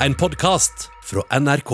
[0.00, 1.70] En podkast fra NRK.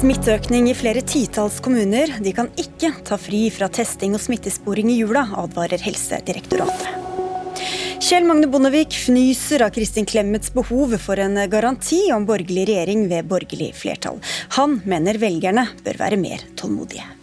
[0.00, 2.10] Smitteøkning i flere titalls kommuner.
[2.18, 7.62] De kan ikke ta fri fra testing og smittesporing i jula, advarer Helsedirektoratet.
[8.02, 13.30] Kjell Magne Bondevik fnyser av Kristin Clemets behov for en garanti om borgerlig regjering ved
[13.30, 14.18] borgerlig flertall.
[14.58, 17.15] Han mener velgerne bør være mer tålmodige.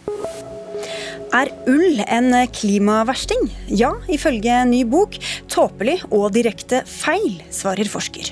[1.34, 3.48] Er ull en klimaversting?
[3.66, 5.16] Ja, ifølge ny bok.
[5.50, 8.30] Tåpelig og direkte feil, svarer forsker.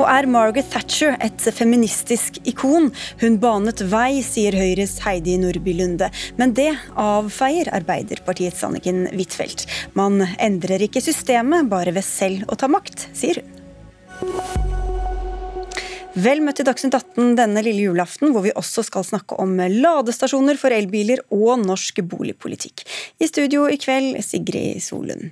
[0.00, 2.88] Og er Margaret Thatcher et feministisk ikon?
[3.20, 6.08] Hun banet vei, sier Høyres Heidi Nordby Lunde.
[6.40, 9.66] Men det avfeier Arbeiderpartiets Anniken Huitfeldt.
[9.92, 14.89] Man endrer ikke systemet, bare ved selv å ta makt, sier hun.
[16.20, 20.58] Vel møtt til Dagsnytt 18 denne lille julaften, hvor vi også skal snakke om ladestasjoner
[20.60, 22.82] for elbiler og norsk boligpolitikk.
[23.22, 25.30] I studio i kveld, Sigrid Solund.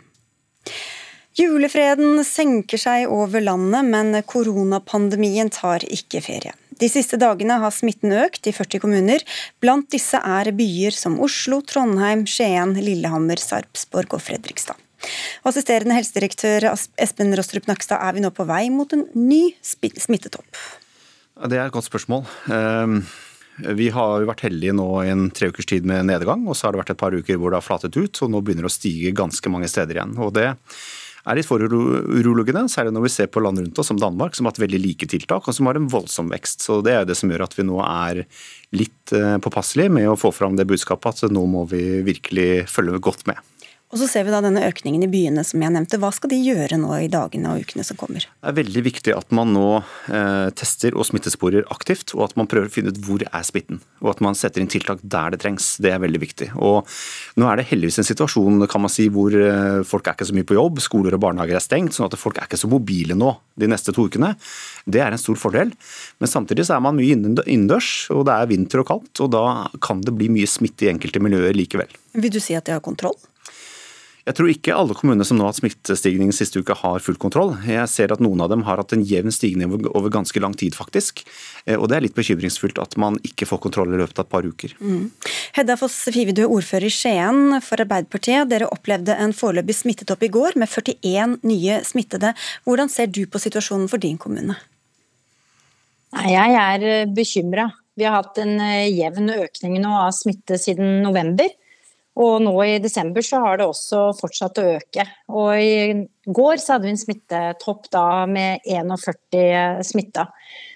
[1.39, 6.55] Julefreden senker seg over landet, men koronapandemien tar ikke ferie.
[6.79, 9.23] De siste dagene har smitten økt i 40 kommuner.
[9.63, 14.79] Blant disse er byer som Oslo, Trondheim, Skien, Lillehammer, Sarpsborg og Fredrikstad.
[15.49, 20.63] Assisterende helsedirektør Espen Rostrup Nakstad, er vi nå på vei mot en ny smittetopp?
[21.47, 22.25] Det er et godt spørsmål.
[22.51, 23.03] Ehm,
[23.79, 26.75] vi har vært heldige nå i en tre ukers tid med nedgang, og så har
[26.75, 28.75] det vært et par uker hvor det har flatet ut, og nå begynner det å
[28.75, 30.17] stige ganske mange steder igjen.
[30.19, 30.49] Og det
[31.29, 34.55] er litt foruroligende, særlig når vi ser på land rundt oss som Danmark, som har
[34.55, 36.65] hatt veldig like tiltak, og som har en voldsom vekst.
[36.65, 38.25] Så Det er det som gjør at vi nå er
[38.79, 43.03] litt eh, påpasselige med å få fram det budskapet at nå må vi virkelig følge
[43.05, 43.39] godt med.
[43.89, 45.97] Og så ser vi da denne økningen i byene som jeg nevnte.
[46.01, 48.27] Hva skal de gjøre nå i dagene og ukene som kommer?
[48.27, 49.69] Det er veldig viktig at man nå
[50.13, 53.81] eh, tester og smittesporer aktivt, og at man prøver å finne ut hvor er smitten.
[54.05, 55.71] Og at man setter inn tiltak der det trengs.
[55.81, 56.51] Det er veldig viktig.
[56.61, 56.85] Og
[57.41, 60.37] nå er det heldigvis en situasjon kan man si, hvor eh, folk er ikke så
[60.37, 63.17] mye på jobb, skoler og barnehager er stengt, sånn at folk er ikke så mobile
[63.17, 64.35] nå de neste to ukene.
[64.85, 65.73] Det er en stor fordel.
[66.21, 69.47] Men samtidig så er man mye innendørs, og det er vinter og kaldt, og da
[69.81, 71.89] kan det bli mye smitte i enkelte miljøer likevel.
[72.21, 73.17] Vil du si at de har kontroll?
[74.29, 77.55] Jeg tror ikke alle kommuner som nå har hatt smittestigning siste uke har full kontroll.
[77.65, 80.77] Jeg ser at noen av dem har hatt en jevn stigning over ganske lang tid,
[80.77, 81.23] faktisk.
[81.65, 84.33] Eh, og det er litt bekymringsfullt at man ikke får kontroll i løpet av et
[84.35, 84.75] par uker.
[84.85, 85.07] Mm.
[85.57, 88.51] Hedda Foss Five, du er ordfører i Skien for Arbeiderpartiet.
[88.53, 92.35] Dere opplevde en foreløpig smittetopp i går med 41 nye smittede.
[92.69, 94.59] Hvordan ser du på situasjonen for din kommune?
[96.29, 97.71] Jeg er eh, bekymra.
[97.97, 101.49] Vi har hatt en eh, jevn økning nå av smitte siden november.
[102.19, 105.05] Og nå i desember så har det også fortsatt å øke.
[105.31, 110.27] Og i går så hadde vi en smittetopp da med 41 smitta.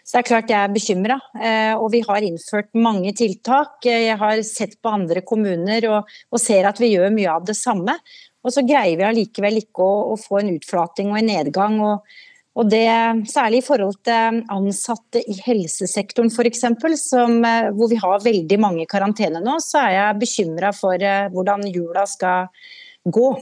[0.02, 1.19] Så det er klart jeg er bekymra.
[1.38, 3.81] Eh, og vi har innført mange tiltak.
[3.86, 7.58] Jeg har sett på andre kommuner og, og ser at vi gjør mye av det
[7.58, 7.97] samme.
[8.42, 11.81] Og så greier vi allikevel ikke å, å få en utflating og en nedgang.
[11.82, 12.06] og
[12.52, 12.84] og det,
[13.32, 18.90] Særlig i forhold til ansatte i helsesektoren f.eks., eh, hvor vi har veldig mange i
[18.90, 22.50] karantene nå, så er jeg bekymra for eh, hvordan jula skal
[23.08, 23.32] gå.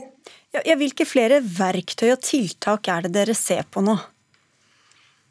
[0.55, 3.97] Ja, hvilke flere verktøy og tiltak er det dere ser på nå?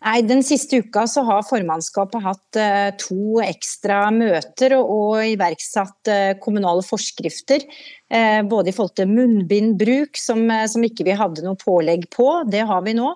[0.01, 6.09] Nei, Den siste uka så har formannskapet hatt uh, to ekstra møter og, iverksatt
[6.41, 7.67] kommunale forskrifter.
[8.49, 12.81] Både i forhold til munnbindbruk, som, som ikke vi hadde noe pålegg på, det har
[12.89, 13.13] vi nå.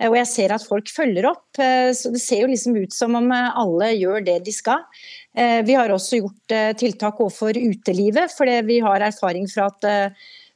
[0.00, 1.46] Eh, og jeg ser at folk følger opp.
[1.58, 4.86] Eh, så det ser jo liksom ut som om eh, alle gjør det de skal.
[5.34, 10.12] Vi har også gjort tiltak overfor utelivet, for vi har erfaring fra at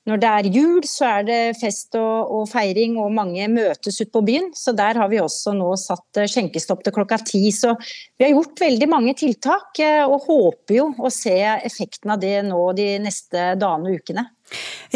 [0.06, 4.12] når det er jul, så er det fest og, og, feiring, og mange møtes ute
[4.15, 4.47] på byen.
[4.54, 7.43] Så der har vi også nå satt skjenkestopp til klokka ti.
[7.50, 12.37] Så vi har gjort veldig mange tiltak, og håper jo å se effekten av det
[12.47, 14.28] nå de neste dagene og ukene.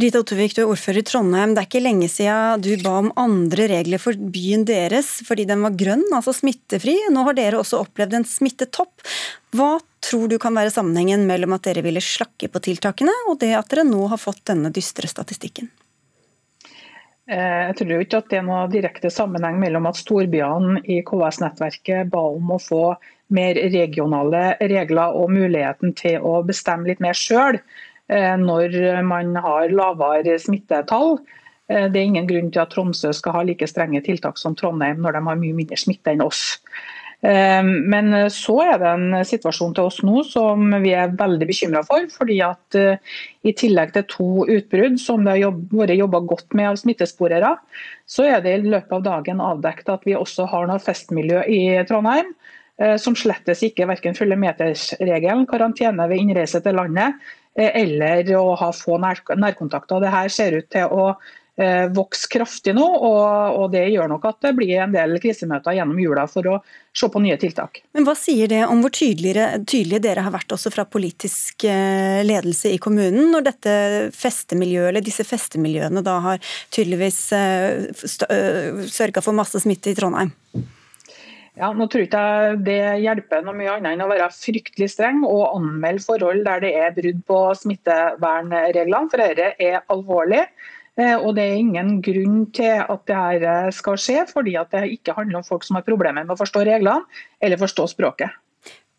[0.00, 1.52] Rita Ottervik, du er ordfører i Trondheim.
[1.52, 5.64] Det er ikke lenge siden du ba om andre regler for byen deres fordi den
[5.64, 6.96] var grønn, altså smittefri.
[7.12, 9.04] Nå har dere også opplevd en smittetopp.
[9.52, 13.52] Hva tror du kan være sammenhengen mellom at dere ville slakke på tiltakene, og det
[13.58, 15.68] at dere nå har fått denne dystre statistikken?
[17.30, 22.10] Eh, jeg tror ikke at det er noe direkte sammenheng mellom at storbyene i KS-nettverket
[22.10, 22.84] ba om å få
[23.32, 27.60] mer regionale regler og muligheten til å bestemme litt mer sjøl.
[28.12, 31.16] Eh, når man har lavere smittetall.
[31.68, 35.00] Eh, det er ingen grunn til at Tromsø skal ha like strenge tiltak som Trondheim
[35.02, 36.58] når de har mye mindre smitte enn oss.
[37.22, 41.84] Eh, men så er det en situasjon til oss nå som vi er veldig bekymra
[41.88, 42.08] for.
[42.12, 42.80] fordi at
[43.42, 47.56] I tillegg til to utbrudd som det har vært jobba godt med av smittesporere,
[48.06, 51.62] så er det i løpet av dagen avdekket at vi også har noe festmiljø i
[51.88, 52.34] Trondheim
[52.98, 57.20] som slettes ikke verken følger metersregelen, karantene ved innreise til landet
[57.58, 60.00] eller å ha få nærkontakter.
[60.00, 61.12] Det her ser ut til å
[61.56, 65.98] Eh, vokse kraftig nå, og, det gjør nok at det blir en del krisemøter gjennom
[66.00, 66.54] jula for å
[66.96, 67.82] se på nye tiltak.
[67.92, 72.72] Men Hva sier det om hvor tydelige dere har vært også fra politisk eh, ledelse
[72.72, 73.74] i kommunen, når dette
[74.16, 77.92] festemiljøet, eller disse festemiljøene da har tydeligvis eh,
[78.88, 80.32] sørga for masse smitte i Trondheim?
[81.60, 85.20] Ja, nå tror ikke jeg det hjelper noe mye annet enn å være fryktelig streng
[85.28, 90.46] og anmelde forhold der det er brudd på smittevernreglene, for dette er alvorlig.
[90.96, 95.16] Eh, og Det er ingen grunn til at dette eh, skal skje, fordi det ikke
[95.16, 97.04] handler om folk som har problemer med å forstå reglene
[97.40, 98.32] eller forstå språket.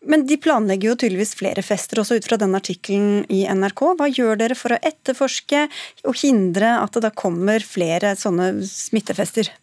[0.04, 3.86] Men de planlegger jo tydeligvis flere fester, også ut fra denne artikkelen i NRK.
[3.98, 5.66] Hva gjør dere for å etterforske
[6.04, 9.54] og hindre at det da kommer flere sånne smittefester?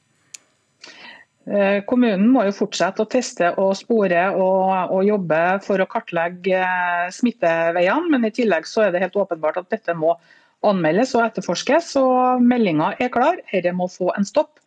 [1.49, 6.61] Eh, kommunen må jo fortsette å teste og spore og, og, jobbe for å kartlegge
[7.17, 10.19] smitteveiene, men i tillegg så er det helt åpenbart at dette må
[10.67, 11.95] anmeldes og etterforskes.
[12.01, 14.61] og Meldinga er klar, dette må få en stopp.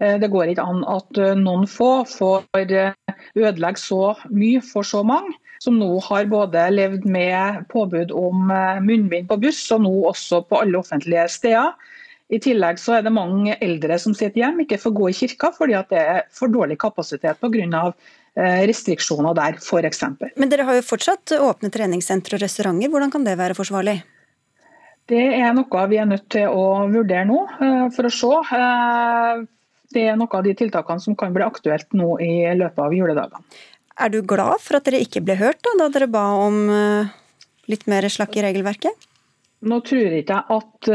[0.00, 2.94] Eh, det går ikke an at eh, noen få får eh,
[3.36, 8.48] ødelegge så mye for så mange, som nå har både levd med påbud om
[8.80, 11.74] munnbind på buss, og nå også på alle offentlige steder.
[12.30, 15.50] I tillegg så er det mange eldre som sitter hjemme, ikke får gå i kirka
[15.56, 17.90] fordi det er for dårlig kapasitet pga.
[18.70, 20.04] restriksjoner der, f.eks.
[20.38, 23.98] Men dere har jo fortsatt åpne treningssentre og restauranter, hvordan kan det være forsvarlig?
[25.10, 28.30] Det er noe vi er nødt til å vurdere nå, eh, for å se.
[28.56, 29.42] Eh,
[29.90, 33.42] det er noe av de tiltakene som kan bli aktuelt nå i løpet av juledagene.
[34.00, 37.10] Er du glad for at dere ikke ble hørt da, da dere ba om eh,
[37.66, 39.09] litt mer slakk i regelverket?
[39.60, 40.88] Nå tror jeg ikke at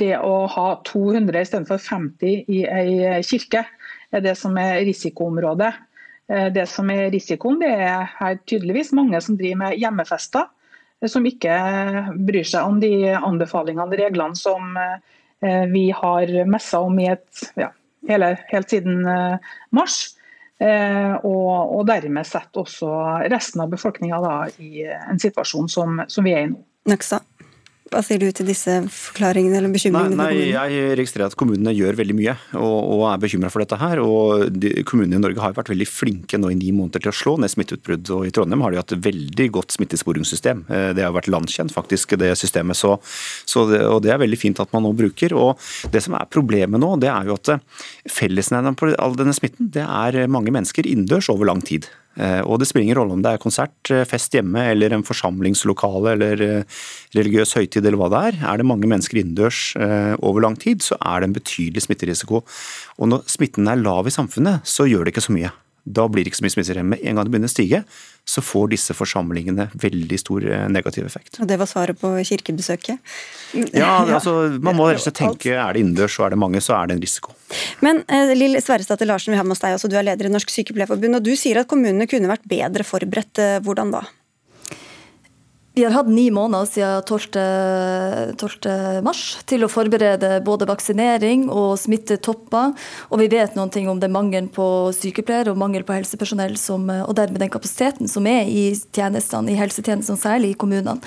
[0.00, 3.66] det å ha 200 istedenfor 50 i ei kirke
[4.08, 5.68] er det som er risikoområdet.
[6.56, 10.48] Det som er risikoen, det er her tydeligvis mange som driver med hjemmefester
[11.06, 11.54] som ikke
[12.26, 17.70] bryr seg om de anbefalingene og reglene som eh, vi har messa om et, ja,
[18.08, 20.00] hele, helt siden eh, mars.
[20.58, 22.90] Eh, og, og, dermed setter også
[23.30, 24.18] resten av befolkninga
[24.58, 26.64] i en situasjon som, som vi er i nå.
[26.90, 27.20] Naksa.
[27.88, 30.16] Hva sier du til disse forklaringene eller bekymringene?
[30.18, 33.78] Nei, nei Jeg registrerer at kommunene gjør veldig mye og, og er bekymra for dette.
[33.80, 34.02] her.
[34.04, 37.16] og de, Kommunene i Norge har vært veldig flinke nå i ni måneder til å
[37.16, 38.10] slå ned smitteutbrudd.
[38.12, 40.66] og I Trondheim har de hatt et veldig godt smittesporingssystem.
[40.68, 42.76] Eh, det har vært landkjent, faktisk, det systemet.
[42.76, 42.98] Så,
[43.48, 45.32] så det, og det er veldig fint at man nå bruker.
[45.32, 45.56] og
[45.94, 47.54] Det som er problemet nå, det er jo at
[48.18, 51.88] fellesnevneren på all denne smitten, det er mange mennesker innendørs over lang tid.
[52.18, 55.06] Eh, og det spiller ingen rolle om det er konsert, eh, fest hjemme eller en
[55.06, 56.80] forsamlingslokale eller eh,
[57.14, 58.40] religiøs høytid eller hva det er.
[58.50, 59.60] Er det mange mennesker innendørs
[60.24, 62.42] over lang tid, så er det en betydelig smitterisiko.
[62.98, 65.52] Og når smitten er lav i samfunnet, så gjør det ikke så mye.
[65.88, 66.98] Da blir det ikke så mye smitter hjemme.
[67.00, 67.82] En gang det begynner å stige,
[68.28, 71.38] så får disse forsamlingene veldig stor eh, negativ effekt.
[71.40, 73.00] Og Det var svaret på kirkebesøket?
[73.72, 76.62] Ja, altså, man må rett og slett tenke er det innendørs og er det mange,
[76.64, 77.34] så er det en risiko.
[77.84, 80.34] Men eh, Lill Sverresdatter Larsen, vi har med oss deg også, du er leder i
[80.34, 83.40] Norsk Sykepleierforbund, og du sier at kommunene kunne vært bedre forberedt.
[83.40, 84.04] Eh, hvordan da?
[85.78, 88.34] Vi har hatt ni måneder siden 12.
[88.40, 89.02] 12.
[89.06, 92.72] mars til å forberede både vaksinering og smittetopper.
[93.12, 94.66] Og vi vet noe om det mangel på
[94.96, 99.60] sykepleiere og mangel på helsepersonell, som, og dermed den kapasiteten som er i tjenestene, i
[99.60, 100.98] helsetjenestene, særlig i kommunene.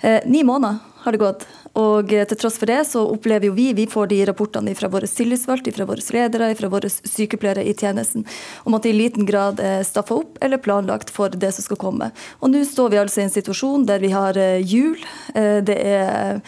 [0.00, 1.44] Eh, ni måneder har det gått.
[1.76, 4.88] Og eh, til tross for det så opplever jo vi, vi får de rapportene fra
[4.92, 8.24] våre tillitsvalgte, fra våre ledere, fra våre sykepleiere i tjenesten,
[8.64, 11.80] om at det i liten grad er staffa opp eller planlagt for det som skal
[11.80, 12.10] komme.
[12.40, 14.96] Og nå står vi altså i en situasjon der vi har eh, jul.
[15.34, 16.40] Eh, det er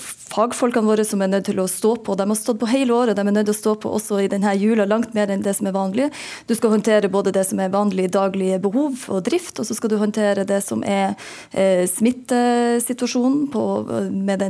[0.00, 2.14] fagfolkene våre som er nødt til å stå på.
[2.18, 4.28] De har stått på hele året, de er nødt til å stå på også i
[4.30, 6.10] denne jula langt mer enn det som er vanlig.
[6.46, 9.92] Du skal håndtere både det som er vanlige daglige behov og drift, og så skal
[9.92, 11.16] du håndtere det som er
[11.90, 13.64] smittesituasjonen på,
[14.10, 14.49] med den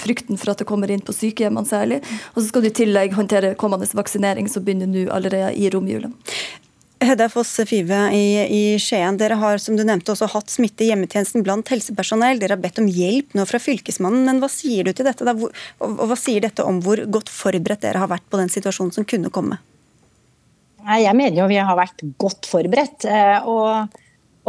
[0.00, 2.00] frykten for at det kommer inn på sykehjemmene særlig.
[2.34, 6.12] Og så skal du i tillegg håndtere kommende vaksinering, som begynner nå allerede i romjula.
[6.98, 10.88] Hedda Foss Five i, i, Skien, dere har som du nevnte også hatt smitte i
[10.90, 12.40] hjemmetjenesten blant helsepersonell.
[12.40, 15.26] Dere har bedt om hjelp nå fra Fylkesmannen, men hva sier du til dette?
[15.26, 15.36] Da?
[15.38, 15.54] Hvor,
[15.84, 19.06] og hva sier dette om hvor godt forberedt dere har vært på den situasjonen som
[19.06, 19.60] kunne komme?
[20.88, 23.06] Jeg mener jo vi har vært godt forberedt.
[23.06, 23.94] Eh, og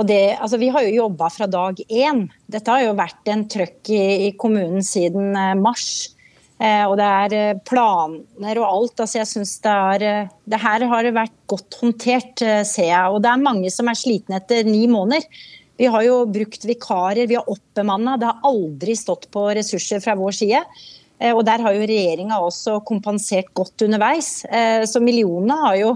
[0.07, 2.27] det, altså vi har jo jobba fra dag én.
[2.47, 5.89] Dette har jo vært en trøkk i, i kommunen siden eh, mars.
[6.59, 8.99] Eh, og det er eh, planer og alt.
[8.99, 13.07] altså jeg synes det, er, det her har vært godt håndtert, ser jeg.
[13.09, 15.25] Og det er mange som er slitne etter ni måneder.
[15.79, 18.17] Vi har jo brukt vikarer, vi har oppbemanna.
[18.19, 20.63] Det har aldri stått på ressurser fra vår side.
[21.19, 24.45] Eh, og Der har jo regjeringa også kompensert godt underveis.
[24.45, 25.93] Eh, så millionene har jo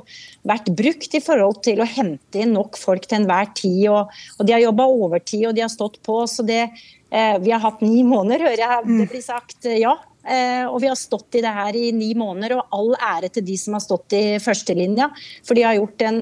[0.47, 3.85] vært brukt i forhold til å hente inn nok folk til enhver tid.
[3.91, 6.23] Og, og de har jobba overtid og de har stått på.
[6.27, 6.65] så det,
[7.11, 9.63] eh, Vi har hatt ni måneder, hører jeg det blir sagt.
[9.63, 13.43] Ja, og vi har stått i det her i ni måneder, og all ære til
[13.43, 15.09] de som har stått i førstelinja.
[15.43, 16.21] For de har gjort en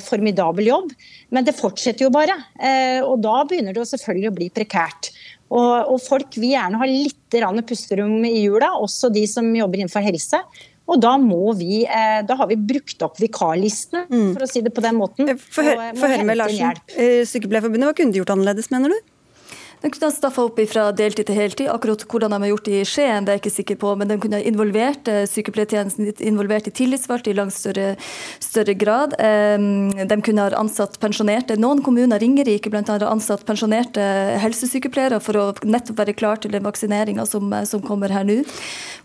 [0.00, 0.94] formidabel jobb.
[1.28, 2.32] Men det fortsetter jo bare.
[3.04, 5.10] Og da begynner det selvfølgelig å bli prekært.
[5.52, 7.18] Og, og folk vil gjerne ha litt
[7.68, 10.40] pusterom i jula, også de som jobber innenfor helse.
[10.90, 14.32] Og da må vi, eh, da har vi brukt opp vikarlistene, mm.
[14.34, 15.30] for å si det på den måten.
[15.38, 16.80] Få høre med Larsen.
[16.96, 19.11] Eh, Sykepleierforbundet, hva kunne de gjort annerledes, mener du?
[19.82, 21.66] Den kunne ha staffa opp fra deltid til heltid.
[21.72, 24.10] Akkurat hvordan de har gjort det i Skien, det er jeg ikke sikker på, men
[24.12, 27.96] den kunne ha involvert eh, sykepleiertjenesten involvert i tillitsvalgte i langt større,
[28.38, 29.16] større, grad.
[29.18, 31.56] De kunne ha ansatt pensjonerte.
[31.60, 34.04] Noen kommuner, Ringerike bl.a., har ansatt pensjonerte
[34.42, 38.38] helsesykepleiere for å nettopp være klar til den vaksineringa som, som, kommer her nå.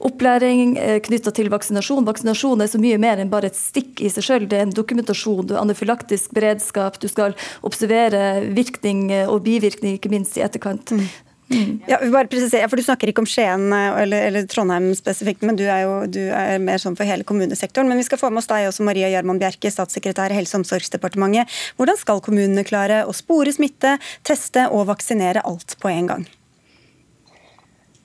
[0.05, 2.05] Opplæring eh, knytta til vaksinasjon.
[2.05, 4.45] Vaksinasjon er så mye mer enn bare et stikk i seg sjøl.
[4.45, 7.33] Det er en dokumentasjon, du har anafylaktisk beredskap, du skal
[7.65, 10.91] observere virkning og bivirkning, ikke minst i etterkant forkant.
[10.91, 11.07] Mm.
[11.49, 11.79] Mm.
[11.87, 15.55] Ja, bare presisere, for Du snakker ikke om Skien eh, eller, eller Trondheim spesifikt, men
[15.55, 17.87] du er jo du er mer sånn for hele kommunesektoren.
[17.87, 20.65] Men vi skal få med oss deg også, Maria Gjerman Bjerke, statssekretær i Helse- og
[20.65, 21.47] omsorgsdepartementet.
[21.79, 23.95] Hvordan skal kommunene klare å spore smitte,
[24.27, 26.27] teste og vaksinere alt på en gang?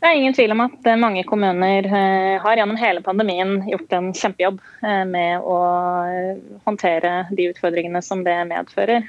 [0.02, 3.92] Det er ingen tvil om at eh, mange kommuner eh, har gjennom hele pandemien gjort
[3.94, 5.59] en kjempejobb eh, med å
[6.66, 9.06] håndtere de utfordringene som det medfører.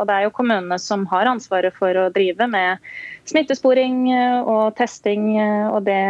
[0.00, 2.80] Og det er jo kommunene som har ansvaret for å drive med
[3.28, 4.08] smittesporing
[4.48, 5.36] og testing,
[5.70, 6.00] og det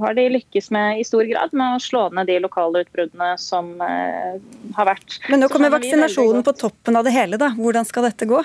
[0.00, 3.74] har de lykkes med i stor grad med å slå ned de lokale utbruddene som
[3.82, 5.18] har vært.
[5.28, 7.50] Men nå kommer vaksinasjonen på toppen av det hele, da.
[7.58, 8.40] Hvordan skal dette gå?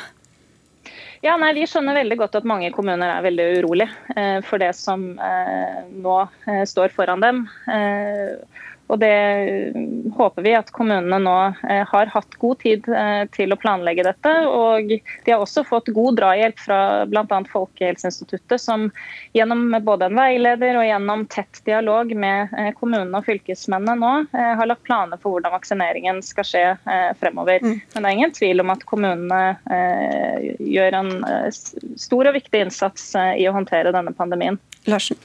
[1.19, 4.71] Ja, nei, Vi skjønner veldig godt at mange kommuner er veldig urolig eh, for det
[4.77, 6.15] som eh, nå
[6.47, 7.41] eh, står foran dem.
[8.89, 9.73] Og Det
[10.17, 11.35] håper vi at kommunene nå
[11.69, 14.31] eh, har hatt god tid eh, til å planlegge dette.
[14.49, 16.79] Og de har også fått god drahjelp fra
[17.09, 17.39] bl.a.
[17.51, 18.87] Folkehelseinstituttet, som
[19.37, 24.67] gjennom både en veileder og gjennom tett dialog med eh, kommunene og fylkesmennene nå har
[24.69, 26.65] lagt planer for hvordan vaksineringen skal skje
[27.19, 27.61] fremover.
[27.61, 27.77] Mm.
[27.93, 29.41] Men det er ingen tvil om at kommunene
[30.59, 31.11] gjør en
[31.99, 34.59] stor og viktig innsats i å håndtere denne pandemien.
[34.89, 35.19] Larsen.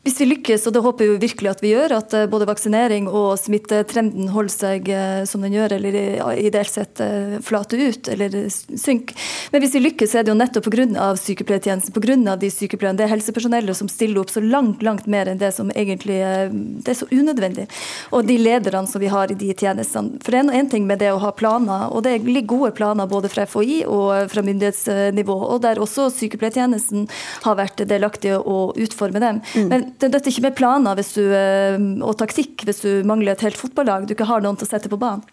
[0.00, 3.04] Hvis vi lykkes, og det håper vi virkelig at vi gjør, at eh, både vaksinering
[3.04, 5.98] og smittetrenden holder seg eh, som den gjør, eller
[6.40, 9.18] ideelt sett eh, flater ut eller synker.
[9.52, 11.10] Men hvis vi lykkes, så er det jo nettopp pga.
[11.20, 12.36] sykepleiertjenesten, pga.
[12.40, 15.68] de sykepleierne, det er helsepersonellet som stiller opp så langt, langt mer enn det som
[15.76, 17.68] egentlig det er så unødvendig.
[18.16, 20.16] Og de lederne som vi har i de tjenestene.
[20.24, 23.10] For det er én ting med det å ha planer, og det ligger gode planer
[23.10, 27.04] både fra FHI og fra myndighetsnivå, og der også sykepleiertjenesten
[27.44, 29.44] har vært delaktig å utforme dem.
[29.52, 29.68] Mm.
[29.68, 31.76] Men det er ikke med planer du, eh,
[32.06, 34.88] og taktikk hvis du mangler et helt fotballag, du ikke har noen til å sette
[34.88, 35.24] på banen.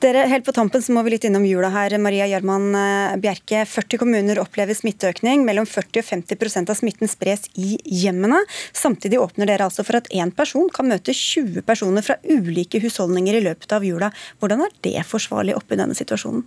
[0.00, 1.96] Dere, Helt på tampen så må vi litt innom jula her.
[2.00, 5.44] Maria Gjerman eh, Bjerke, 40 kommuner opplever smitteøkning.
[5.48, 8.42] Mellom 40 og 50% av smitten spres i hjemmene.
[8.76, 13.40] Samtidig åpner dere altså for at én person kan møte 20 personer fra ulike husholdninger
[13.40, 14.12] i løpet av jula.
[14.40, 16.46] Hvordan er det forsvarlig oppi denne situasjonen?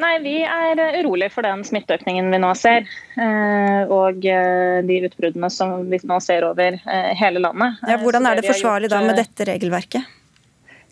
[0.00, 2.86] Nei, Vi er urolige for den smitteøkningen vi nå ser.
[3.20, 7.82] Eh, og eh, de utbruddene som vi nå ser over eh, hele landet.
[7.88, 10.19] Ja, hvordan er det forsvarlig da med dette regelverket?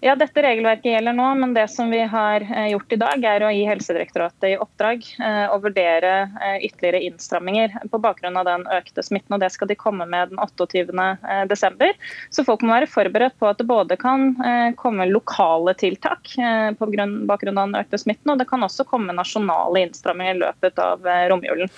[0.01, 3.43] Ja, Dette regelverket gjelder nå, men det som vi har eh, gjort i dag, er
[3.43, 8.67] å gi Helsedirektoratet i oppdrag eh, å vurdere eh, ytterligere innstramminger på bakgrunn av den
[8.77, 9.35] økte smitten.
[9.35, 11.91] og Det skal de komme med den 28.12.
[12.31, 14.37] Så folk må være forberedt på at det både kan
[14.79, 16.31] komme lokale tiltak
[16.79, 16.89] på
[17.27, 21.11] bakgrunn av den økte smitten, og det kan også komme nasjonale innstramminger i løpet av
[21.33, 21.73] romjulen.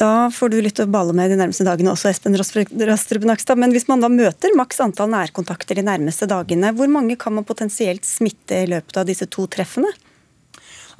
[0.00, 3.58] Da får du litt å bale med de nærmeste dagene også, Espen Rastrup Nakstad.
[3.60, 7.44] Men hvis man da møter maks antall nærkontakter de nærmeste dagene, hvor mange kan man
[7.44, 9.90] potensielt smitte i løpet av disse to treffene?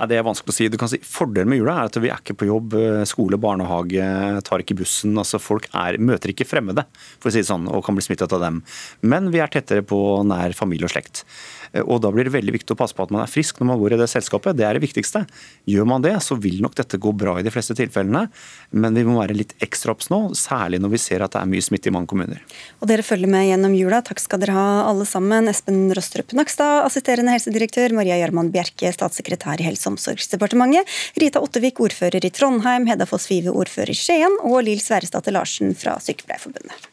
[0.00, 0.68] Nei, Det er vanskelig å si.
[0.68, 2.76] Du kan si Fordelen med jula er at vi er ikke på jobb.
[2.76, 4.04] Eh, skole, barnehage,
[4.44, 5.16] tar ikke bussen.
[5.16, 6.84] altså Folk er, møter ikke fremmede
[7.20, 8.62] for å si det sånn, og kan bli smittet av dem.
[9.00, 11.24] Men vi er tettere på nær familie og slekt.
[11.72, 13.70] Eh, og Da blir det veldig viktig å passe på at man er frisk når
[13.72, 14.56] man bor i det selskapet.
[14.58, 15.24] Det er det viktigste.
[15.70, 18.26] Gjør man det, så vil nok dette gå bra i de fleste tilfellene.
[18.70, 21.50] Men vi må være litt ekstra obs nå, særlig når vi ser at det er
[21.50, 22.42] mye smitte i mange kommuner.
[22.80, 24.02] Og Dere følger med gjennom jula.
[24.06, 25.50] Takk skal dere ha alle sammen.
[25.50, 27.94] Espen Rostrup Nakstad, assisterende helsedirektør.
[27.96, 30.88] Maria Gjerman Bjerke, statssekretær i Helse- og omsorgsdepartementet.
[31.20, 32.88] Rita Ottevik, ordfører i Trondheim.
[32.90, 34.40] Hedda Foss Vive, ordfører i Skien.
[34.42, 36.89] Og Lill Sverresdatter Larsen fra Sykepleierforbundet.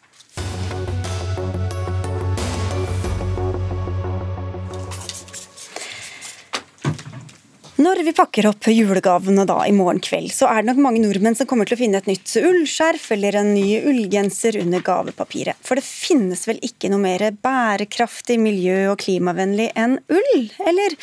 [7.77, 11.36] Når vi pakker opp julegavene da i morgen kveld, så er det nok mange nordmenn
[11.38, 15.60] som kommer til å finne et nytt ullskjerf eller en ny ullgenser under gavepapiret.
[15.62, 20.98] For det finnes vel ikke noe mer bærekraftig, miljø- og klimavennlig enn ull, eller?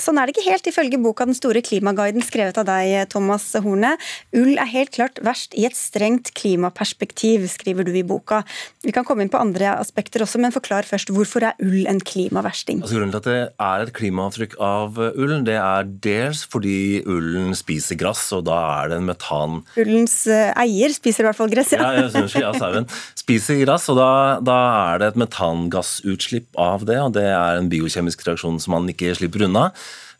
[0.00, 3.94] Sånn er det ikke helt, ifølge boka Den store klimaguiden skrevet av deg, Thomas Horne.
[4.34, 8.42] Ull er helt klart verst i et strengt klimaperspektiv, skriver du i boka.
[8.82, 12.02] Vi kan komme inn på andre aspekter også, men forklar først hvorfor er ull en
[12.02, 12.82] klimaversting?
[12.82, 17.54] Altså, grunnen til at det er et klimaavtrykk av ull, det er dels fordi ullen
[17.58, 19.62] spiser gress, og da er det en metan...
[19.78, 21.86] Ullens eh, eier spiser i hvert fall gress, ja.
[21.94, 22.90] ja, jeg ja sauen
[23.24, 24.10] spiser gress, og da,
[24.44, 24.58] da
[24.90, 29.14] er det et metangassutslipp av det, og det er en biokjemisk reaksjon som man ikke
[29.16, 29.70] slipper unna.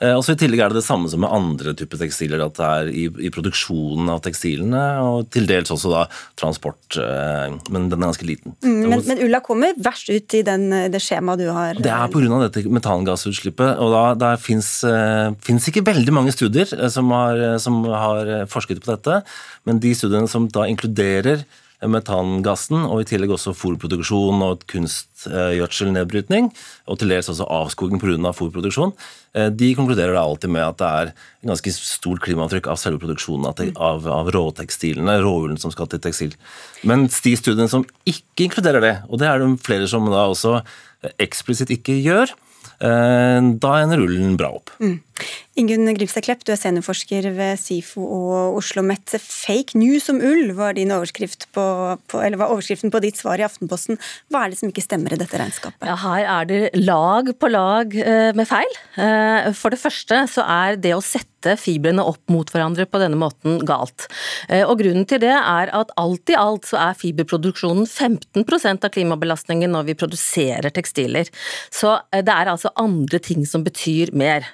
[0.04, 2.68] Eh, også I tillegg er det det samme som med andre typer tekstiler, at det
[2.68, 6.04] er i, i, produksjonen av tekstilene, og til dels også da
[6.40, 8.56] transport, eh, men den er ganske liten.
[8.64, 11.80] Mm, men, men, ulla kommer verst ut i den, det skjemaet du har?
[11.80, 12.40] Det er pga.
[12.44, 13.80] dette metangassutslippet.
[13.80, 15.32] og da, Der fins eh,
[15.74, 19.22] ikke veldig mange studier som har, som har forsket på dette,
[19.64, 21.46] men de studiene som da inkluderer
[21.82, 26.50] metangassen, og i tillegg også fôrproduksjon og kunstgjødselnedbrytning,
[26.88, 28.32] og til dels også avskoging pga.
[28.32, 28.92] fôrproduksjon,
[29.34, 31.12] eh, de konkluderer da alltid med at det er
[31.42, 36.34] en ganske stort klimaavtrykk av selve produksjonen av, av råtekstilene, råullen som skal til tekstil.
[36.84, 40.62] Mens de studiene som ikke inkluderer det, og det er det flere som da også
[41.20, 42.32] eksplisitt ikke gjør,
[42.80, 44.70] eh, da ender ullen bra opp.
[44.80, 45.00] Mm.
[45.56, 49.14] Ingunn Grimstad-Klepp, du er seniorforsker ved SIFO og Oslo OsloMet.
[49.22, 51.64] Fake news om ull var, overskrift på,
[52.10, 53.98] på, var, overskriften på ditt svar i Aftenposten.
[54.32, 55.84] Hva er det som ikke stemmer i dette regnskapet?
[55.86, 58.78] Ja, her er det lag på lag eh, med feil.
[58.98, 63.18] Eh, for det første så er det å sette fibrene opp mot hverandre på denne
[63.20, 64.08] måten galt.
[64.48, 68.94] Eh, og Grunnen til det er at alt i alt så er fiberproduksjonen 15% av
[68.94, 71.30] klimabelastningen når vi produserer tekstiler.
[71.70, 74.48] Så det er altså andre ting som betyr mer.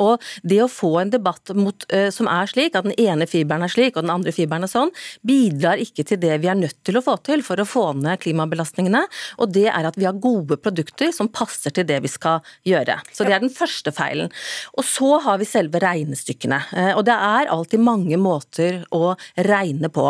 [0.00, 3.64] Og det å få en debatt mot, uh, som er slik, at den ene fiberen
[3.66, 4.92] er slik og den andre fiberen er sånn,
[5.26, 8.20] bidrar ikke til det vi er nødt til å få til for å få ned
[8.22, 9.04] klimabelastningene.
[9.42, 12.98] Og det er at vi har gode produkter som passer til det vi skal gjøre.
[13.12, 14.32] Så det er den første feilen.
[14.76, 16.60] Og så har vi selve regnestykkene.
[16.72, 20.04] Uh, og det er alltid mange måter å regne på.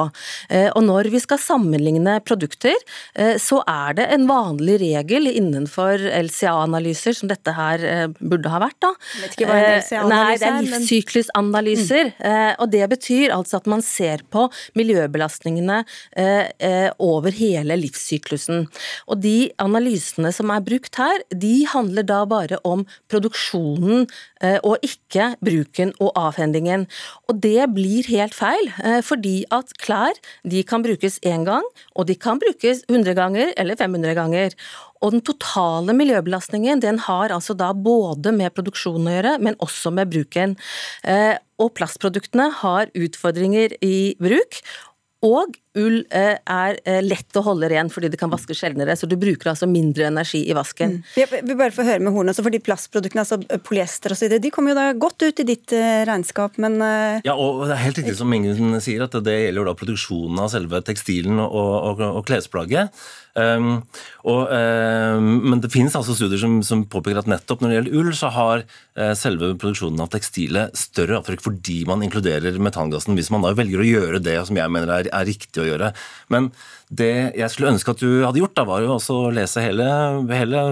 [0.53, 2.77] Og når vi skal sammenligne produkter,
[3.41, 7.85] så er det en vanlig regel innenfor LCA-analyser, som dette her
[8.19, 8.93] burde ha vært, da.
[9.23, 9.72] vet ikke hva en
[10.11, 12.13] Nei, det er livssyklusanalyser.
[12.19, 12.61] Mm.
[12.63, 14.47] Og det betyr altså at man ser på
[14.79, 15.83] miljøbelastningene
[16.19, 18.67] eh, eh, over hele livssyklusen.
[19.09, 24.07] Og de analysene som er brukt her, de handler da bare om produksjonen
[24.67, 26.89] og ikke bruken og avhendingen.
[27.31, 28.73] Og det blir helt feil,
[29.07, 33.79] fordi at klær de kan brukes én gang, og de kan brukes 100 ganger eller
[33.79, 34.57] 500 ganger.
[35.03, 39.93] Og den totale miljøbelastningen den har altså da både med produksjonen å gjøre, men også
[39.95, 40.57] med bruken.
[41.03, 44.63] Eh, og plastproduktene har utfordringer i bruk.
[45.27, 49.09] Og ull eh, er eh, lett å holde ren fordi det kan vaskes sjeldnere, så
[49.09, 50.99] du bruker altså mindre energi i vasken.
[50.99, 51.15] Mm.
[51.17, 54.79] Jeg vil bare få høre med hornet, fordi Plastproduktene, altså polyester osv., de kommer jo
[54.81, 55.73] da godt ut i ditt
[56.09, 56.79] regnskap, men
[57.25, 60.53] Ja, og det er helt riktig som Ingunn sier, at det gjelder da produksjonen av
[60.53, 61.51] selve tekstilen og,
[61.93, 62.93] og, og klesplagget.
[63.33, 63.79] Um,
[64.29, 67.95] og, um, men det finnes altså studier som, som, påpeker at nettopp når det gjelder
[68.03, 73.33] ull, så har uh, selve produksjonen av tekstilet større avtrykk fordi man inkluderer metangassen, hvis
[73.33, 75.91] man da velger å gjøre det som jeg mener er, er riktig å gjøre.
[76.33, 76.51] Men
[76.93, 79.89] det jeg skulle ønske at du hadde gjort, da, var jo også å lese hele,
[80.33, 80.63] hele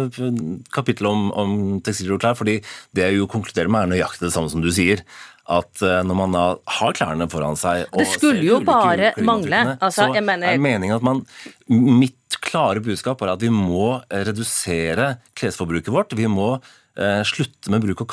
[0.75, 2.61] kapittelet om, om tekstiler og klær, fordi
[2.97, 5.05] det jeg jo konkluderer med, er nøyaktig det samme som du sier
[5.51, 6.45] at eh, når man da
[6.79, 9.63] har klærne foran seg Det skulle jo bare mangle.
[9.81, 10.53] Altså, så mener...
[10.53, 11.25] er meningen at man
[11.67, 16.15] Mitt klare budskap er at vi må redusere klesforbruket vårt.
[16.19, 18.05] Vi må eh, slutte med bruk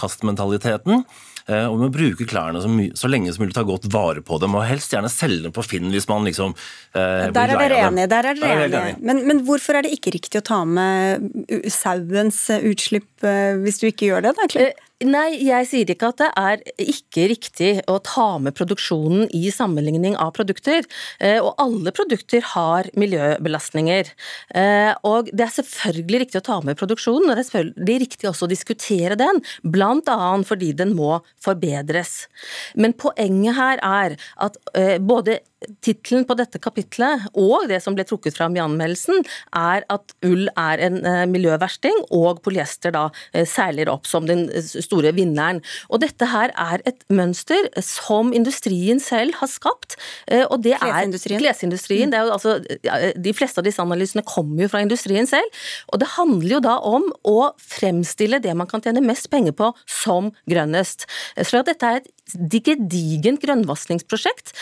[1.47, 1.53] og.
[1.55, 4.39] Eh, og vi må bruke klærne så, så, lenge som mulig, ta godt vare på
[4.41, 4.55] dem.
[4.55, 6.55] Og helst gjerne selge dem på Finn hvis man liksom
[6.93, 8.09] eh, Der er dere enige.
[8.11, 8.97] Der er dere enige.
[9.01, 11.31] Men, men, hvorfor er det ikke riktig å ta med
[11.71, 14.35] sauens utslipp eh, hvis du ikke gjør det?
[14.37, 14.47] da?
[14.47, 14.86] Egentlig?
[15.05, 20.15] Nei, jeg sier ikke at det er ikke riktig å ta med produksjonen i sammenligning
[20.17, 20.87] av produkter.
[21.21, 24.09] Eh, og alle produkter har miljøbelastninger.
[24.57, 28.31] Eh, og det er selvfølgelig riktig å ta med produksjonen, og det er selvfølgelig riktig
[28.31, 30.17] også å diskutere den, bl.a.
[30.49, 32.23] fordi den må forbedres.
[32.73, 34.17] Men poenget her er
[34.49, 35.43] at eh, både
[35.81, 39.23] tittelen på dette kapitlet, og det som ble trukket fram i anmeldelsen,
[39.57, 44.45] er at ull er en uh, miljøversting, og polyester da uh, seiler opp som den
[44.67, 45.63] store vinneren.
[45.89, 49.97] Og dette her er et mønster som industrien selv har skapt.
[50.51, 51.37] Og det klesindustrien.
[51.37, 52.11] er klesindustrien.
[52.11, 52.57] Det er jo altså,
[53.17, 55.61] de fleste av disse analysene kommer jo fra industrien selv.
[55.93, 59.71] Og det handler jo da om å fremstille det man kan tjene mest penger på,
[59.89, 61.07] som grønnest.
[61.47, 64.53] Så dette er et digent grønnvaskingsprosjekt.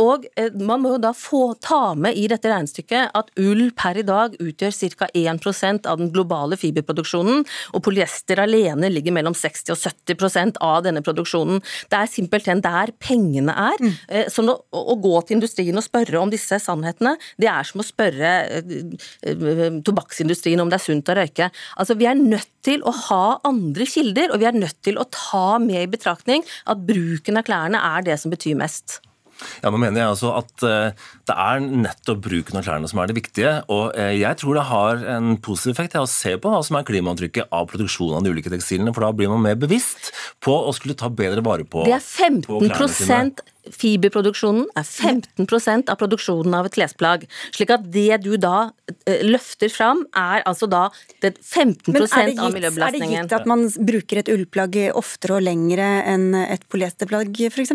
[0.00, 0.26] Og
[0.60, 4.36] man må jo da få ta med i dette regnestykket at ull per i dag
[4.40, 5.08] utgjør ca.
[5.12, 11.02] 1% av den globale fiberproduksjonen, og polyester alene ligger mellom 60 og 70% av denne
[11.04, 11.62] produksjonen.
[11.92, 13.82] Det er simpelthen der pengene er.
[13.82, 13.94] Mm.
[14.32, 17.86] Så å, å, gå til industrien og spørre om disse sannhetene, det er som å
[17.86, 18.32] spørre
[19.86, 21.50] tobakksindustrien om det er sunt å røyke.
[21.76, 25.08] Altså, Vi er nødt til å ha andre kilder, og vi er nødt til å
[25.10, 29.00] ta med i betraktning at bruken av klærne er det som betyr mest.
[29.62, 33.10] Ja, nå mener jeg altså at uh, Det er nettopp bruken av klærne som er
[33.10, 33.54] det viktige.
[33.72, 36.86] og uh, Jeg tror det har en positiv effekt å se på hva som er
[36.88, 38.94] klimaavtrykket av produksjonen av de ulike tekstilene.
[38.94, 42.04] For da blir man mer bevisst på å skulle ta bedre vare på Det er
[42.04, 47.26] 15 Fiberproduksjonen er 15% av produksjonen av et klesplagg.
[47.54, 48.72] Slik at det du da
[49.06, 50.88] eh, løfter fram, er altså da
[51.22, 52.82] 15 gitt, av miljøbelastningen.
[52.82, 57.74] Er det gitt at man bruker et ullplagg oftere og lengre enn et polyesterplagg f.eks.?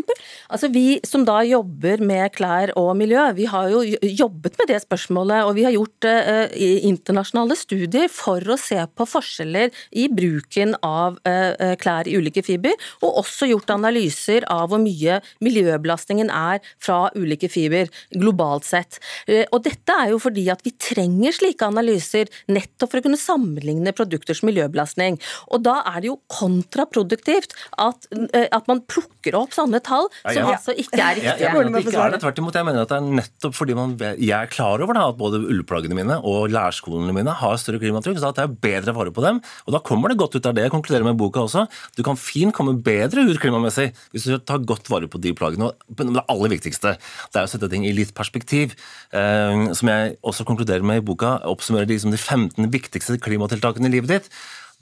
[0.52, 4.82] Altså vi som da jobber med klær og miljø, vi har jo jobbet med det
[4.84, 5.47] spørsmålet.
[5.47, 11.19] Og vi har gjort uh, internasjonale studier for å se på forskjeller i bruken av
[11.23, 16.61] uh, klær i ulike fiber, og også gjort analyser av hvor mye miljø miljøbelastningen er
[16.81, 18.99] fra ulike fiber globalt sett.
[19.27, 23.19] Eh, og dette er jo fordi at vi trenger slike analyser nettopp for å kunne
[23.19, 25.19] sammenligne produkters miljøbelastning.
[25.51, 30.33] Og da er det jo kontraproduktivt at, eh, at man plukker opp sånne tall som
[30.33, 30.55] ja, ja.
[30.57, 31.35] altså ikke er riktige.
[31.37, 32.57] Jeg, jeg, mener ikke er det tvert imot.
[32.57, 35.41] Jeg mener at det er nettopp fordi man, jeg er klar over da, at både
[35.43, 39.23] ullplaggene mine og lærskoene mine har større klimatrykk, så at jeg er bedre vare på
[39.25, 39.41] dem.
[39.67, 40.67] Og da kommer det godt ut av det.
[40.67, 41.67] Jeg konkluderer med boka også.
[41.97, 45.66] Du kan fint komme bedre ut klimamessig hvis du tar godt vare på de plaggene
[45.97, 46.95] det aller viktigste
[47.34, 48.75] det er å sette ting i litt perspektiv.
[49.15, 53.97] Eh, som jeg også konkluderer med i boka, oppsummerer de de 15 viktigste klimatiltakene i
[53.97, 54.32] livet ditt.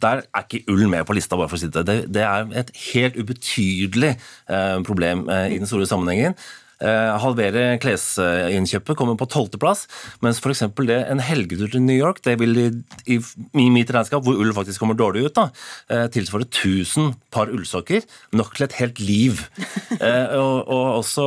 [0.04, 1.86] Der er ikke ull med på lista, bare for å si det.
[1.88, 6.36] Det, det er et helt ubetydelig eh, problem eh, i den store sammenhengen.
[6.84, 9.86] Eh, halvere klesinnkjøpet kommer på tolvteplass,
[10.26, 10.66] mens f.eks.
[10.84, 12.68] det en helgetur til New York, det vil i,
[13.16, 13.20] i,
[13.62, 15.48] i mitt regnskap, hvor ull faktisk kommer dårlig ut, da,
[15.88, 18.04] eh, tilsvare 1000 par ullsokker.
[18.36, 19.46] Nok til et helt liv.
[19.96, 21.26] Eh, og, og også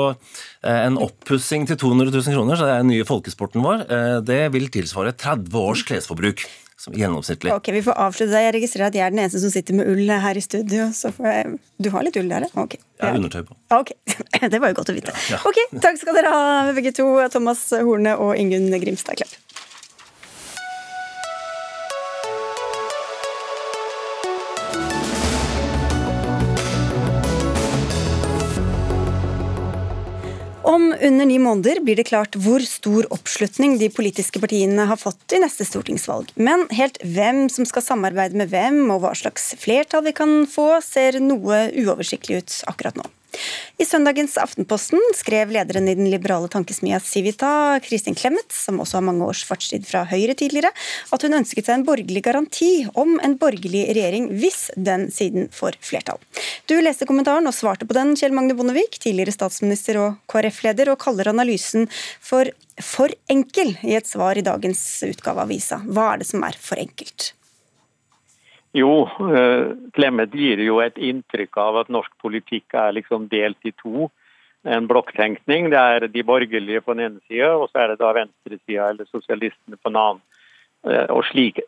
[0.69, 3.85] en oppussing til 200 000 kroner, så det er den nye folkesporten vår,
[4.29, 6.45] det vil tilsvare 30 års klesforbruk
[6.79, 7.51] som gjennomsnittlig.
[7.55, 8.45] Ok, Vi får avslutte deg.
[8.47, 10.89] Jeg registrerer at jeg er den eneste som sitter med ull her i studio.
[10.95, 11.57] så får jeg...
[11.83, 12.51] Du har litt ull der, ja?
[12.63, 12.79] Okay.
[13.01, 13.57] Jeg har undertøy på.
[13.75, 13.93] Ok,
[14.53, 15.15] Det var jo godt å vite.
[15.33, 15.41] Ja.
[15.49, 17.09] Ok, Takk skal dere ha, begge to.
[17.35, 19.35] Thomas Horne og Ingunn Grimstad Klepp.
[31.09, 35.41] Under ni måneder blir det klart hvor stor oppslutning de politiske partiene har fått i
[35.43, 36.31] neste stortingsvalg.
[36.37, 40.71] Men helt hvem som skal samarbeide med hvem, og hva slags flertall vi kan få,
[40.85, 43.09] ser noe uoversiktlig ut akkurat nå.
[43.79, 49.05] I søndagens Aftenposten skrev lederen i den liberale tankesmia Civita, Kristin Clemet, som også har
[49.07, 50.73] mange års fartstid fra Høyre tidligere,
[51.15, 55.79] at hun ønsket seg en borgerlig garanti om en borgerlig regjering hvis den siden får
[55.85, 56.19] flertall.
[56.67, 61.01] Du leste kommentaren og svarte på den, Kjell Magne Bondevik, tidligere statsminister og KrF-leder, og
[61.05, 61.87] kaller analysen
[62.19, 65.81] for for enkel i et svar i dagens utgave av avisa.
[65.83, 67.33] Hva er det som er for enkelt?
[68.77, 69.09] Jo,
[69.97, 74.11] Clemet eh, gir jo et inntrykk av at norsk politikk er liksom delt i to.
[74.69, 75.71] En blokktenkning.
[75.73, 79.09] Det er de borgerlige på den ene sida, og så er det da venstresida eller
[79.09, 80.25] sosialistene på den annen.
[80.85, 81.63] Eh, og slik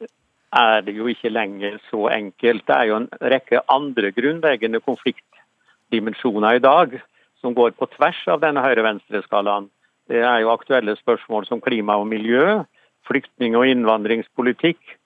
[0.51, 2.67] er det jo ikke lenger så enkelt.
[2.67, 6.99] Det er jo en rekke andre grunnleggende konfliktdimensjoner i dag
[7.41, 9.71] som går på tvers av denne høyre-venstre-skalaen.
[10.11, 12.61] Det er jo aktuelle spørsmål som klima og miljø,
[13.09, 14.99] flyktning- og innvandringspolitikk,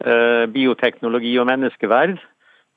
[0.00, 2.18] bioteknologi og menneskeverd.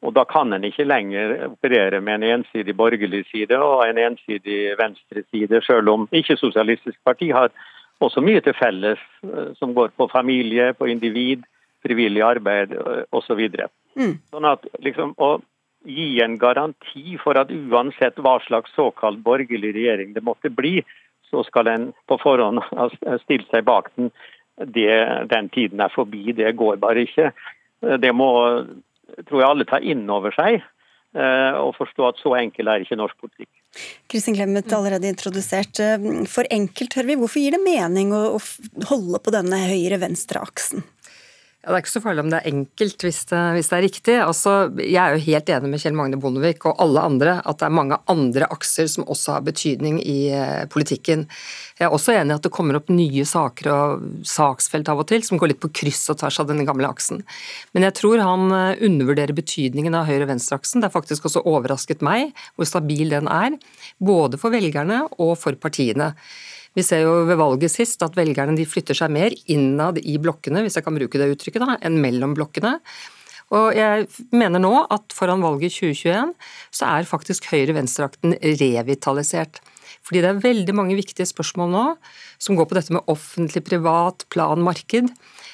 [0.04, 4.76] Og Da kan en ikke lenger operere med en ensidig borgerlig side og en ensidig
[4.80, 7.50] venstre side, selv om ikke-sosialistisk parti har
[8.04, 11.44] også mye til felles, eh, som går på familie, på individ,
[11.84, 12.76] frivillig arbeid
[13.12, 13.42] osv.
[13.48, 14.14] Så mm.
[14.32, 15.40] Sånn at liksom, å
[15.86, 20.82] gi en garanti for at uansett hva slags såkalt borgerlig regjering det måtte bli,
[21.30, 22.90] så skal en på forhånd ha
[23.24, 24.12] stilt seg bak den,
[24.58, 24.94] det,
[25.32, 26.32] den tiden er forbi.
[26.36, 27.32] Det går bare ikke.
[28.00, 28.30] Det må
[29.28, 32.98] tror jeg alle ta inn over seg eh, og forstå at så enkel er ikke
[32.98, 33.52] norsk politikk.
[34.10, 35.82] Kristin Clemet allerede introdusert.
[36.30, 37.20] For enkelt, hører vi.
[37.22, 38.38] Hvorfor gir det mening å
[38.90, 40.86] holde på denne høyre-venstre-aksen?
[41.64, 43.86] Ja, Det er ikke så farlig om det er enkelt hvis det, hvis det er
[43.86, 44.16] riktig.
[44.20, 47.70] Altså, jeg er jo helt enig med Kjell Magne Bondevik og alle andre at det
[47.70, 51.24] er mange andre akser som også har betydning i eh, politikken.
[51.80, 55.08] Jeg er også enig i at det kommer opp nye saker og saksfelt av og
[55.08, 57.24] til som går litt på kryss og tvers av denne gamle aksen.
[57.72, 60.84] Men jeg tror han eh, undervurderer betydningen av høyre-venstre-aksen.
[60.84, 63.56] Det har faktisk også overrasket meg hvor stabil den er,
[64.04, 66.12] både for velgerne og for partiene.
[66.74, 70.80] Vi ser jo ved valget sist at velgerne flytter seg mer innad i blokkene, hvis
[70.80, 72.80] jeg kan bruke det uttrykket, da, enn mellom blokkene.
[73.54, 76.34] Og jeg mener nå at foran valget i 2021
[76.74, 79.60] så er faktisk høyre-venstre-akten revitalisert.
[80.04, 81.84] Fordi det er veldig mange viktige spørsmål nå
[82.42, 85.12] som går på dette med offentlig, privat, plan, marked.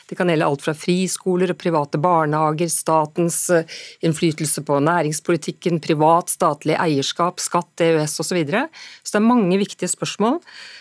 [0.09, 6.33] Det kan gjelde alt fra friskoler og private barnehager, statens eh, innflytelse på næringspolitikken, privat,
[6.33, 8.29] statlig eierskap, skatt, EØS osv.
[8.29, 8.65] Så, videre.
[9.03, 10.39] så det er mange viktige spørsmål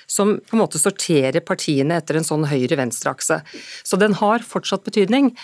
[0.08, 3.40] som på en måte sorterer partiene etter en sånn høyre-venstre-akse.
[3.84, 5.34] Så den har fortsatt betydning.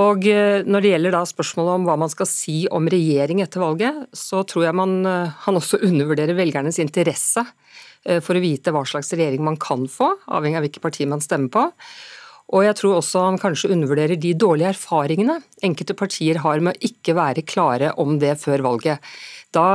[0.00, 3.62] Og eh, Når det gjelder da spørsmålet om hva man skal si om regjering etter
[3.62, 7.46] valget, så tror jeg man, eh, han også undervurderer velgernes interesse
[8.24, 11.50] for å vite hva slags regjering man kan få, avhengig av hvilket parti man stemmer
[11.52, 11.64] på.
[12.50, 16.88] Og jeg tror også han kanskje undervurderer de dårlige erfaringene enkelte partier har med å
[16.90, 18.98] ikke være klare om det før valget.
[19.54, 19.66] Da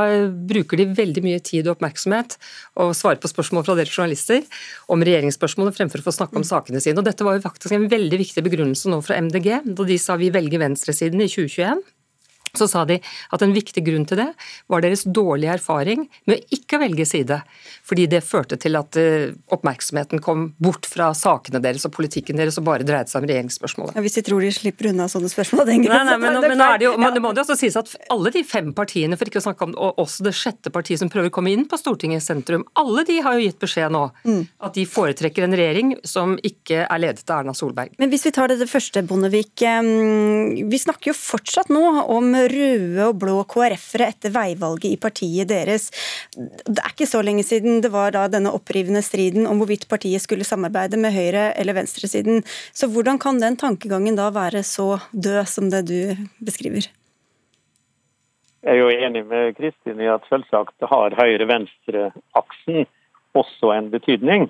[0.48, 2.38] bruker de veldig mye tid og oppmerksomhet
[2.80, 4.44] og svarer på spørsmål fra dere journalister
[4.92, 7.00] om regjeringsspørsmålet fremfor å få snakke om sakene sine.
[7.00, 10.20] Og Dette var jo faktisk en veldig viktig begrunnelse nå fra MDG, da de sa
[10.20, 11.84] vi velger venstresiden i 2021
[12.60, 14.28] så sa de at en viktig grunn til det
[14.72, 17.40] var deres dårlige erfaring med å ikke velge side.
[17.86, 22.60] Fordi det førte til at eh, oppmerksomheten kom bort fra sakene deres og politikken deres
[22.62, 23.98] og bare dreide seg om regjeringsspørsmålet.
[23.98, 26.10] Ja, hvis de tror de slipper unna sånne spørsmål av den grunn.
[26.10, 28.72] Nei, men, men, det, jo, men det må jo også sies at alle de fem
[28.76, 31.54] partiene, for ikke å snakke om og også det sjette partiet som prøver å komme
[31.54, 34.42] inn på Stortingets sentrum, alle de har jo gitt beskjed nå mm.
[34.66, 37.94] at de foretrekker en regjering som ikke er ledet av Erna Solberg.
[38.02, 39.64] Men hvis vi tar det, det første, Bondevik.
[40.72, 45.90] Vi snakker jo fortsatt nå om røde og blå KrF-ere etter veivalget i partiet deres.
[46.36, 50.24] Det er ikke så lenge siden det var da denne opprivende striden om hvorvidt partiet
[50.24, 52.44] skulle samarbeide med høyre- eller venstresiden.
[52.74, 56.00] Så hvordan kan den tankegangen da være så død som det du
[56.44, 56.90] beskriver?
[58.66, 62.88] Jeg er jo enig med Kristin i at selvsagt har høyre-venstre-aksen
[63.38, 64.48] også en betydning.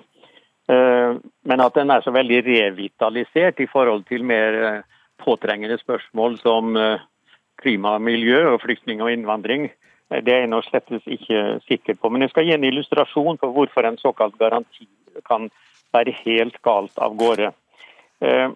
[0.72, 4.80] Eh, men at den er så veldig revitalisert i forhold til mer eh,
[5.22, 7.04] påtrengende spørsmål som eh,
[7.66, 9.68] klima og miljø og flyktning og innvandring.
[10.06, 12.10] Det er jeg nå slett ikke sikker på.
[12.14, 14.86] Men jeg skal gi en illustrasjon på hvorfor en såkalt garanti
[15.26, 15.48] kan
[15.96, 17.50] være helt galt av gårde.
[18.22, 18.48] Eh,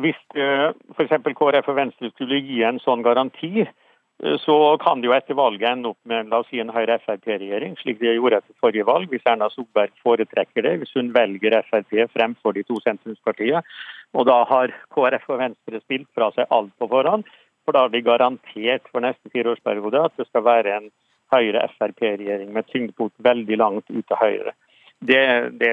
[0.00, 1.16] hvis eh, f.eks.
[1.36, 5.68] KrF og Venstre skulle gi en sånn garanti, eh, så kan det jo etter valget
[5.72, 9.10] ende opp med la oss si en Høyre-Frp-regjering, slik de gjorde etter forrige valg.
[9.12, 13.64] Hvis Erna Solberg foretrekker det, hvis hun velger Frp fremfor de to sentrumspartiene.
[14.12, 17.26] Og da har KrF og Venstre spilt fra seg alt på forhånd.
[17.64, 20.88] For da har vi garantert for neste fireårsperiode at det skal være en
[21.32, 24.52] Høyre-Frp-regjering med tyngdepunkt veldig langt ut til høyre.
[25.00, 25.22] Det,
[25.60, 25.70] det,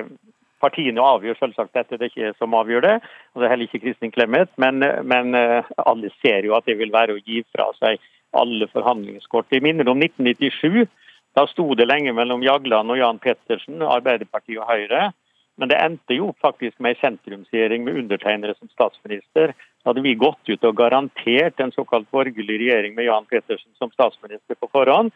[0.64, 2.96] partiene avgjør selvsagt dette, det er ikke som avgjør det.
[3.34, 6.78] og Det er heller ikke Kristin Clemet, men, men eh, alle ser jo at det
[6.80, 8.00] vil være å gi fra seg
[8.40, 9.50] alle forhandlingskort.
[9.50, 10.86] Vi minner om 1997.
[11.38, 15.10] Da sto det lenge mellom Jagland og Jan Pettersen, Arbeiderpartiet og Høyre.
[15.60, 19.54] Men det endte jo faktisk med en sentrumsregjering med undertegnere som statsminister.
[19.88, 24.58] Hadde vi gått ut og garantert en såkalt borgerlig regjering med Jan Petersen som statsminister
[24.60, 25.14] på forhånd,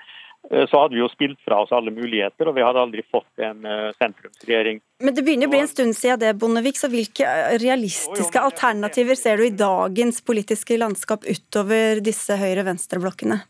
[0.49, 3.43] eh, så hadde vi jo spilt fra oss alle muligheter, og vi hadde aldri fått
[3.43, 4.79] en eh, sentrumsregjering.
[5.03, 9.19] Men det begynner å bli en stund siden det, Bondevik, så hvilke eh, realistiske alternativer
[9.19, 13.43] ser du i dagens politiske landskap utover disse høyre-venstre-blokkene?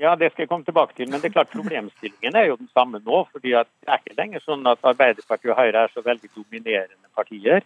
[0.00, 1.08] Ja, Det skal jeg komme tilbake til.
[1.10, 3.24] Men det er klart problemstillingen er jo den samme nå.
[3.32, 7.62] fordi Det er ikke lenger sånn at Arbeiderpartiet og Høyre er så veldig dominerende partier.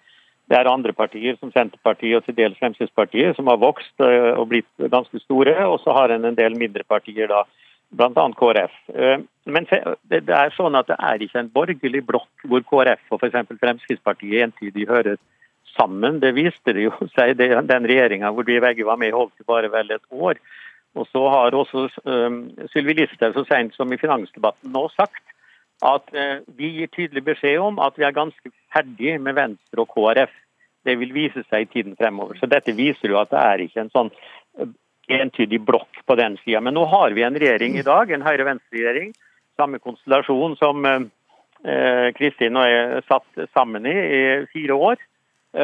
[0.49, 4.49] Det er andre partier som Senterpartiet og til dels Fremskrittspartiet som har vokst eh, og
[4.53, 5.55] blitt ganske store.
[5.69, 7.43] Og så har en en del mindre partier, da,
[7.91, 8.25] bl.a.
[8.41, 8.79] KrF.
[8.95, 13.21] Eh, men det er sånn at det er ikke en borgerlig blokk hvor KrF og
[13.21, 13.59] f.eks.
[13.61, 15.21] Fremskrittspartiet entydig hører
[15.77, 16.21] sammen.
[16.21, 19.93] Det viste det jo seg den regjeringa hvor vi begge var med, holdt bare vel
[19.93, 20.41] et år.
[20.97, 22.39] Og så har også um,
[22.73, 25.21] Sylvi Listhaug så sent som i finansdebatten nå sagt
[25.85, 29.91] at uh, vi gir tydelig beskjed om at vi er ganske ferdig med Venstre og
[29.93, 30.33] KrF.
[30.87, 32.38] Det vil vise seg i tiden fremover.
[32.38, 34.73] Så dette viser jo at det er ikke en sånn uh,
[35.09, 36.62] entydig blokk på den sida.
[36.64, 39.14] Men nå har vi en regjering i dag, en høyre-venstre-regjering.
[39.59, 41.09] Samme konstellasjon som uh,
[42.19, 45.01] Kristin og jeg satt sammen i i fire år.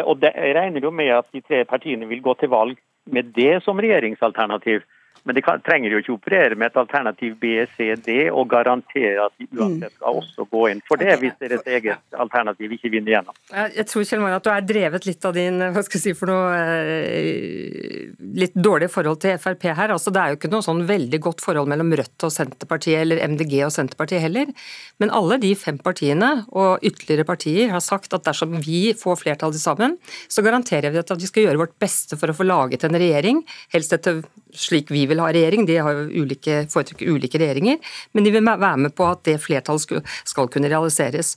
[0.08, 3.34] Og det, jeg regner jo med at de tre partiene vil gå til valg med
[3.36, 4.82] det som regjeringsalternativ.
[5.24, 9.24] Men de kan, trenger jo ikke operere med et alternativ B, C, D og garantere
[9.24, 13.16] at de uansett skal også gå inn for det, hvis deres eget alternativ ikke vinner
[13.16, 13.38] gjennom.
[13.72, 16.14] Jeg tror Kjell Magne, at du er drevet litt av din hva skal jeg si
[16.18, 19.94] for noe, eh, litt dårlig forhold til Frp her.
[19.96, 23.24] Altså, det er jo ikke noe sånn veldig godt forhold mellom Rødt og Senterpartiet eller
[23.24, 24.52] MDG og Senterpartiet heller.
[25.00, 29.56] Men alle de fem partiene og ytterligere partier har sagt at dersom vi får flertall
[29.56, 29.96] sammen,
[30.28, 33.42] så garanterer vi at vi skal gjøre vårt beste for å få laget en regjering,
[33.72, 34.20] helst etter
[34.54, 35.66] slik vi vil ha regjering.
[35.68, 37.78] De har jo ulike, foretrekker ulike regjeringer,
[38.12, 41.36] men de vil være med på at det flertallet skal kunne realiseres.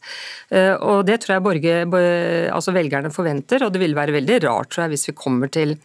[0.49, 4.73] Eh, og Det tror jeg borger, altså velgerne forventer, og det vil være veldig rart
[4.73, 5.77] tror jeg, hvis vi kommer til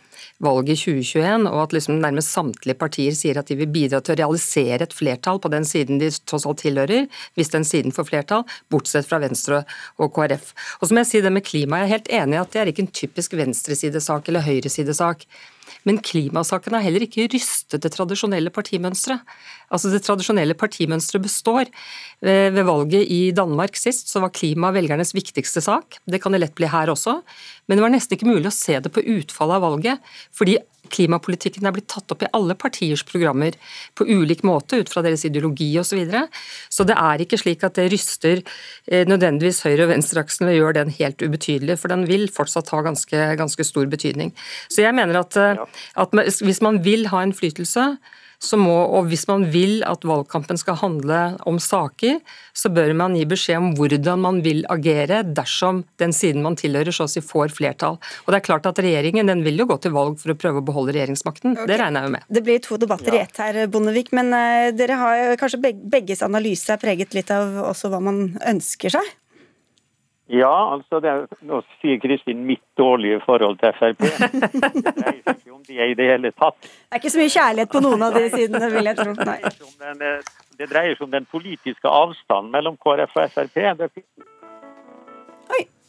[0.42, 4.14] valget i 2021, og at liksom nærmest samtlige partier sier at de vil bidra til
[4.14, 8.08] å realisere et flertall på den siden de tross alt tilhører, hvis den siden får
[8.10, 9.62] flertall, bortsett fra Venstre
[10.02, 10.52] og KrF.
[10.80, 12.62] Og så må jeg si det med klima, jeg er helt enig i at det
[12.62, 15.26] er ikke en typisk venstresidesak eller høyresidesak.
[15.88, 19.22] Men klimasaken har heller ikke rystet det tradisjonelle partimønsteret.
[19.72, 21.70] Altså Det tradisjonelle partimønsteret består.
[22.22, 25.98] Ved valget i Danmark sist så var klima velgernes viktigste sak.
[26.06, 27.20] Det kan det lett bli her også.
[27.66, 30.58] Men det var nesten ikke mulig å se det på utfallet av valget, fordi
[30.92, 33.56] klimapolitikken er blitt tatt opp i alle partiers programmer
[33.98, 35.92] på ulik måte ut fra deres ideologi osv.
[35.92, 36.22] Så, videre.
[36.72, 40.60] så det er ikke slik at det ryster eh, nødvendigvis høyre- og venstreaksen ved å
[40.62, 44.32] gjøre den helt ubetydelig, for den vil fortsatt ha ganske, ganske stor betydning.
[44.72, 45.60] Så jeg mener at, eh,
[46.00, 47.90] at hvis man vil ha innflytelse,
[48.58, 52.18] må, og Hvis man vil at valgkampen skal handle om saker,
[52.56, 56.94] så bør man gi beskjed om hvordan man vil agere dersom den siden man tilhører
[56.94, 57.98] så å si får flertall.
[58.24, 60.62] Og det er klart at Regjeringen den vil jo gå til valg for å prøve
[60.62, 61.54] å beholde regjeringsmakten.
[61.54, 61.70] Okay.
[61.70, 62.28] Det regner jeg jo med.
[62.38, 64.12] Det blir to debatter i ett her, Bondevik.
[64.16, 68.96] Men uh, dere har kanskje begges analyse er preget litt av også hva man ønsker
[68.98, 69.12] seg?
[70.30, 71.12] Ja, altså det,
[71.44, 74.04] nå sier Kristin mitt dårlige forhold til Frp.
[74.86, 76.56] Dreier seg ikke om det i det hele tatt.
[76.62, 79.16] Det er ikke så mye kjærlighet på noen av de sidene, vil jeg tro.
[79.18, 79.40] Nei.
[80.60, 83.58] Det dreier seg om den politiske avstanden mellom KrF og Frp.
[83.82, 83.90] Det.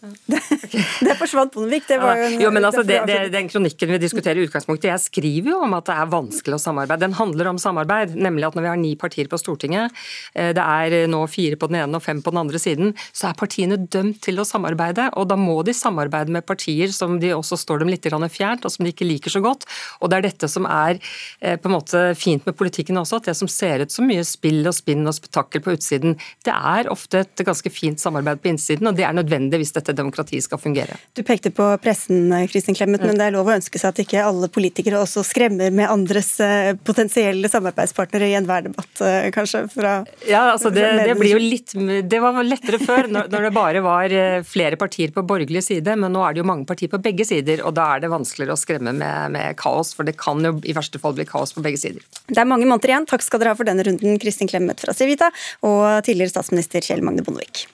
[0.03, 0.39] Det,
[1.07, 1.85] det forsvant Bondevik.
[1.87, 4.89] Det var jo en, jo, men altså, det, det, Den kronikken vi diskuterer i utgangspunktet,
[4.89, 7.05] jeg skriver jo om at det er vanskelig å samarbeide.
[7.05, 9.95] Den handler om samarbeid, nemlig at når vi har ni partier på Stortinget,
[10.35, 13.29] eh, det er nå fire på den ene og fem på den andre siden, så
[13.29, 15.07] er partiene dømt til å samarbeide.
[15.19, 18.71] Og da må de samarbeide med partier som de også står dem litt fjernt, og
[18.73, 19.63] som de ikke liker så godt.
[20.01, 20.99] Og det er dette som er
[21.39, 24.25] eh, på en måte fint med politikken også, at det som ser ut som mye
[24.27, 28.51] spill og spinn og spetakkel på utsiden, det er ofte et ganske fint samarbeid på
[28.51, 30.97] innsiden, og det er nødvendig hvis dette demokratiet skal fungere.
[31.17, 34.23] Du pekte på pressen, Kristin Clemet, men det er lov å ønske seg at ikke
[34.23, 39.65] alle politikere også skremmer med andres eh, potensielle samarbeidspartnere i enhver debatt, eh, kanskje?
[39.73, 39.95] Fra,
[40.27, 41.73] ja, altså det, det, blir jo litt
[42.09, 45.97] Det var lettere før, når, når det bare var eh, flere partier på borgerlig side,
[45.99, 48.57] men nå er det jo mange partier på begge sider, og da er det vanskeligere
[48.57, 51.63] å skremme med, med kaos, for det kan jo i verste fall bli kaos på
[51.65, 52.03] begge sider.
[52.29, 53.09] Det er mange måneder igjen.
[53.09, 55.31] Takk skal dere ha for denne runden, Kristin Clemet fra Civita
[55.65, 57.65] og tidligere statsminister Kjell Magne Bondevik.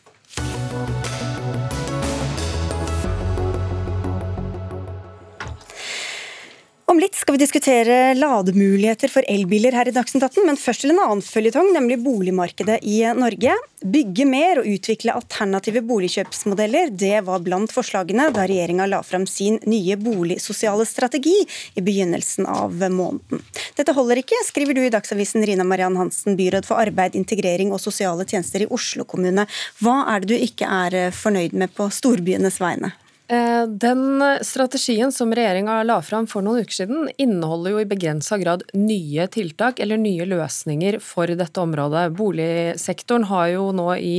[6.90, 10.90] Om litt skal vi diskutere lademuligheter for elbiler her i Dagsnytt 18, men først til
[10.90, 13.54] en annen føljetong, nemlig boligmarkedet i Norge.
[13.86, 19.60] Bygge mer og utvikle alternative boligkjøpsmodeller, det var blant forslagene da regjeringa la fram sin
[19.70, 21.36] nye boligsosiale strategi
[21.78, 23.44] i begynnelsen av måneden.
[23.78, 27.84] Dette holder ikke, skriver du i Dagsavisen Rina Mariann Hansen, byråd for arbeid, integrering og
[27.84, 29.46] sosiale tjenester i Oslo kommune.
[29.78, 32.96] Hva er det du ikke er fornøyd med på storbyenes vegne?
[33.30, 38.40] Eh, den strategien som regjeringa la fram for noen uker siden, inneholder jo i begrensa
[38.42, 42.08] grad nye tiltak eller nye løsninger for dette området.
[42.18, 44.16] Boligsektoren har jo nå i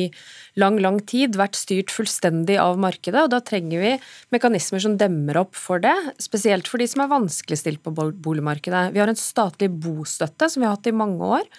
[0.62, 3.92] lang, lang tid vært styrt fullstendig av markedet, og da trenger vi
[4.30, 8.92] mekanismer som demmer opp for det, spesielt for de som er vanskeligstilt på boligmarkedet.
[8.94, 11.50] Vi har en statlig bostøtte som vi har hatt i mange år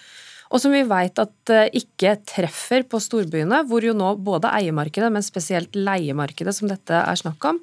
[0.52, 5.08] og som vi vet at eh, ikke treffer på storbyene, hvor jo nå både eiemarkedet,
[5.12, 7.60] men spesielt leiemarkedet, som dette er snakk om,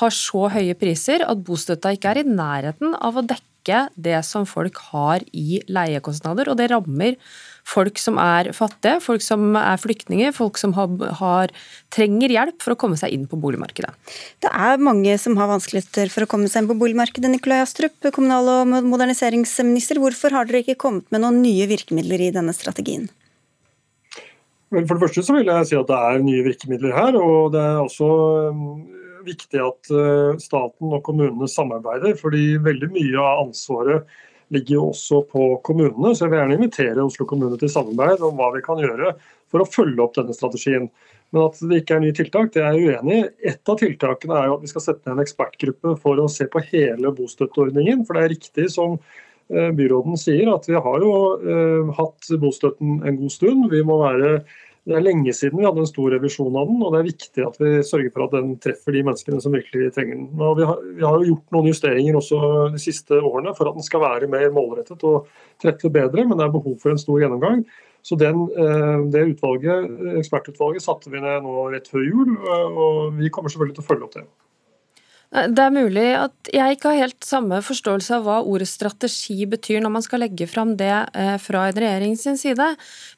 [0.00, 3.53] har så høye priser at bostøtta ikke er i nærheten av å dekke
[3.96, 7.16] det som folk har i leiekostnader, og det rammer
[7.64, 11.52] folk som er fattige, folk som er flyktninger, folk som har, har,
[11.94, 13.92] trenger hjelp for å komme seg inn på boligmarkedet.
[14.44, 17.32] Det er mange som har vanskeligheter for å komme seg inn på boligmarkedet.
[17.32, 22.32] Nikolai Astrup, kommunal- og moderniseringsminister, hvorfor har dere ikke kommet med noen nye virkemidler i
[22.34, 23.08] denne strategien?
[24.74, 27.16] For det første så vil jeg si at det er nye virkemidler her.
[27.16, 28.08] og Det er også
[29.26, 32.14] viktig at uh, staten og kommunene samarbeider.
[32.20, 34.14] fordi veldig mye av ansvaret
[34.54, 36.12] ligger jo også på kommunene.
[36.14, 39.14] Så jeg vil gjerne invitere Oslo kommune til samarbeid om hva vi kan gjøre
[39.50, 40.88] for å følge opp denne strategien.
[41.34, 43.28] Men at det ikke er nye tiltak, det er jeg uenig i.
[43.50, 46.46] Et av tiltakene er jo at vi skal sette ned en ekspertgruppe for å se
[46.50, 48.04] på hele bostøtteordningen.
[48.06, 49.00] For det er riktig som
[49.48, 51.16] byråden sier, at vi har jo
[51.98, 53.66] hatt bostøtten en god stund.
[53.72, 54.30] Vi må være
[54.84, 57.44] det er lenge siden vi hadde en stor revisjon av den, og det er viktig
[57.46, 60.26] at vi sørger for at den treffer de menneskene som virkelig trenger den.
[60.36, 62.40] Og vi, har, vi har jo gjort noen justeringer også
[62.74, 65.30] de siste årene for at den skal være mer målrettet og
[65.64, 67.64] treffe bedre, men det er behov for en stor gjennomgang.
[68.04, 69.88] Så den, eh, Det utvalget,
[70.20, 74.04] ekspertutvalget satte vi ned nå rett før jul, og vi kommer selvfølgelig til å følge
[74.04, 74.26] opp det.
[75.34, 79.80] Det er mulig at jeg ikke har helt samme forståelse av hva ordet strategi betyr
[79.82, 82.68] når man skal legge fram det eh, fra en regjering sin side,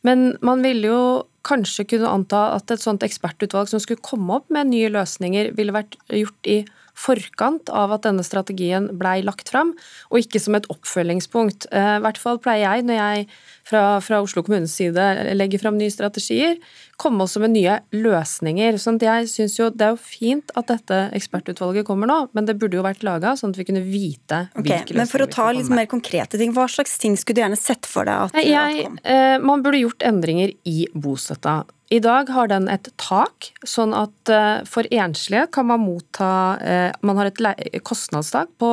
[0.06, 1.02] men man ville jo
[1.46, 5.76] kanskje kunne anta at et sånt ekspertutvalg som skulle komme opp med nye løsninger, ville
[5.76, 6.62] vært gjort i
[6.96, 9.74] forkant av at denne strategien blei lagt fram,
[10.08, 11.68] og ikke som et oppfølgingspunkt.
[11.68, 13.26] Eh, I hvert fall pleier jeg, når jeg
[13.68, 15.04] fra, fra Oslo kommunes side
[15.36, 16.56] legger fram nye strategier,
[17.00, 18.78] komme også med nye løsninger.
[18.80, 22.48] sånn at jeg synes jo Det er jo fint at dette ekspertutvalget kommer nå, men
[22.48, 25.30] det burde jo vært laga sånn at vi kunne vite okay, løsninger Men for å
[25.30, 28.42] ta litt mer konkrete ting, hva slags ting skulle du gjerne sett for deg at,
[28.42, 31.62] jeg, at eh, Man burde gjort endringer i bostøtta.
[31.86, 36.96] I dag har den et tak, sånn at eh, for enslige kan man motta eh,
[37.06, 38.70] Man har et kostnadstak på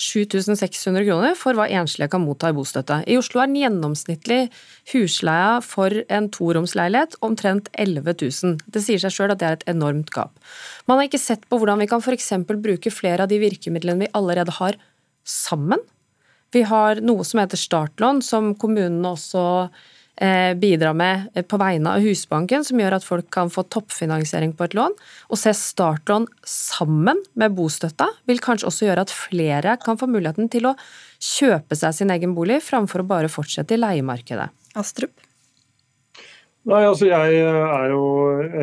[0.00, 3.02] 7600 kroner for hva enslige kan motta i bostøtte.
[3.04, 4.40] I Oslo er den gjennomsnittlig
[4.94, 8.60] husleia for en toromsleilighet omtrent 11 000.
[8.66, 10.34] Det sier seg sjøl at det er et enormt gap.
[10.90, 12.32] Man har ikke sett på hvordan vi kan f.eks.
[12.52, 14.78] bruke flere av de virkemidlene vi allerede har,
[15.24, 15.80] sammen.
[16.52, 21.90] Vi har noe som heter startlån, som kommunene også bidrar bidra med eh, på vegne
[21.90, 24.94] av Husbanken, som gjør at folk kan få toppfinansiering på et lån.
[25.28, 30.50] Å se startlån sammen med bostøtta vil kanskje også gjøre at flere kan få muligheten
[30.52, 30.76] til å
[31.18, 34.52] kjøpe seg sin egen bolig, framfor å bare fortsette i leiemarkedet.
[34.78, 35.23] Astrup?
[36.64, 38.04] Nei, altså Jeg er jo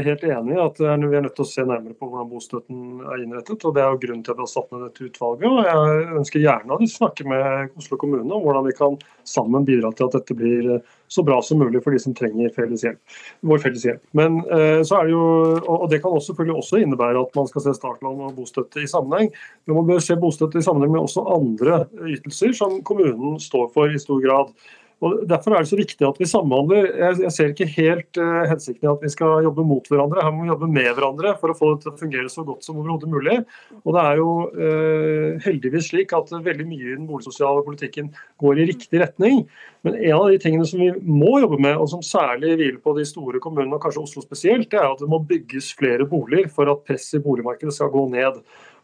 [0.02, 3.22] helt enig i at vi er nødt til å se nærmere på hvordan bostøtten er
[3.22, 3.62] innrettet.
[3.62, 5.46] og Det er jo grunnen til at vi har satt ned dette utvalget.
[5.46, 8.98] og Jeg ønsker gjerne å snakke med Oslo kommune om hvordan vi kan
[9.30, 10.72] sammen bidra til at dette blir
[11.14, 13.00] så bra som mulig for de som trenger felles hjelp,
[13.46, 14.02] vår felles hjelp.
[14.18, 15.24] Men eh, så er Det jo,
[15.62, 18.90] og det kan også, selvfølgelig også innebære at man skal se startlån og bostøtte i
[18.90, 19.30] sammenheng.
[19.68, 21.84] Men man bør se bostøtte i sammenheng med også andre
[22.16, 24.56] ytelser som kommunen står for i stor grad.
[25.02, 26.90] Og Derfor er det så viktig at vi samhandler.
[27.24, 30.22] Jeg, ser ikke helt uh, hensikten i at vi skal jobbe mot hverandre.
[30.22, 32.68] Her må vi jobbe med hverandre for å få det til å fungere så godt
[32.68, 33.40] som overhodet mulig.
[33.82, 38.12] Og Det er jo uh, heldigvis slik at veldig mye i den boligsosiale politikken
[38.44, 39.42] går i riktig retning.
[39.82, 42.94] Men en av de tingene som vi må jobbe med, og som særlig hviler på
[43.00, 46.52] de store kommunene, og kanskje Oslo spesielt, det er at det må bygges flere boliger
[46.54, 48.38] for at presset i boligmarkedet skal gå ned.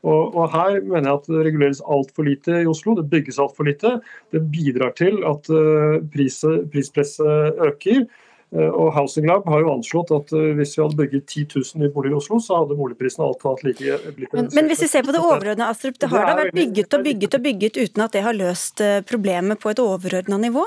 [0.06, 2.96] Og, og, Her mener jeg at det reguleres altfor lite i Oslo.
[2.98, 3.98] Det bygges altfor lite.
[4.34, 6.40] Det bidrar til at uh, pris,
[6.72, 8.08] prispresset øker.
[8.56, 11.82] Uh, og Housing Lab har jo anslått at uh, hvis vi hadde bygget 10 000
[11.84, 14.92] nye boliger i Oslo, så hadde boligprisene alt annet like blitt men, men hvis vi
[14.92, 18.06] ser på det overordna, Astrup, det har da vært bygget og bygget og bygget uten
[18.06, 20.64] at det har løst problemet på et overordna nivå?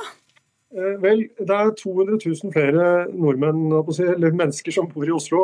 [1.03, 5.41] Vel, Det er 200 000 flere nordmenn, eller mennesker som bor i Oslo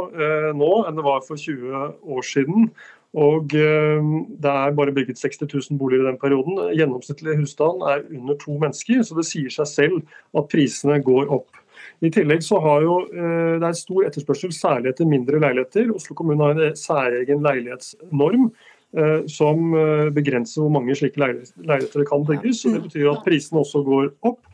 [0.55, 1.73] nå enn det var for 20
[2.15, 2.69] år siden.
[3.17, 4.09] Og eh,
[4.43, 6.59] Det er bare bygget 60 000 boliger i den perioden.
[6.77, 10.03] Gjennomsnittlig husstand er under to mennesker, så det sier seg selv
[10.37, 11.63] at prisene går opp.
[12.05, 15.95] I tillegg så har jo, eh, Det er stor etterspørsel, særlig etter mindre leiligheter.
[15.95, 18.51] Oslo kommune har en særegen leilighetsnorm
[18.97, 19.73] eh, som
[20.13, 22.61] begrenser hvor mange slike leiligheter det kan bygges.
[22.61, 24.45] så Det betyr at prisene også går opp.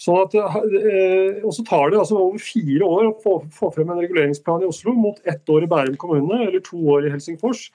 [0.00, 0.34] Sånn at,
[1.44, 4.94] og så tar det altså over fire år å få frem en reguleringsplan i Oslo
[4.96, 7.68] mot ett år i Bærum kommune eller to år i Helsingfors.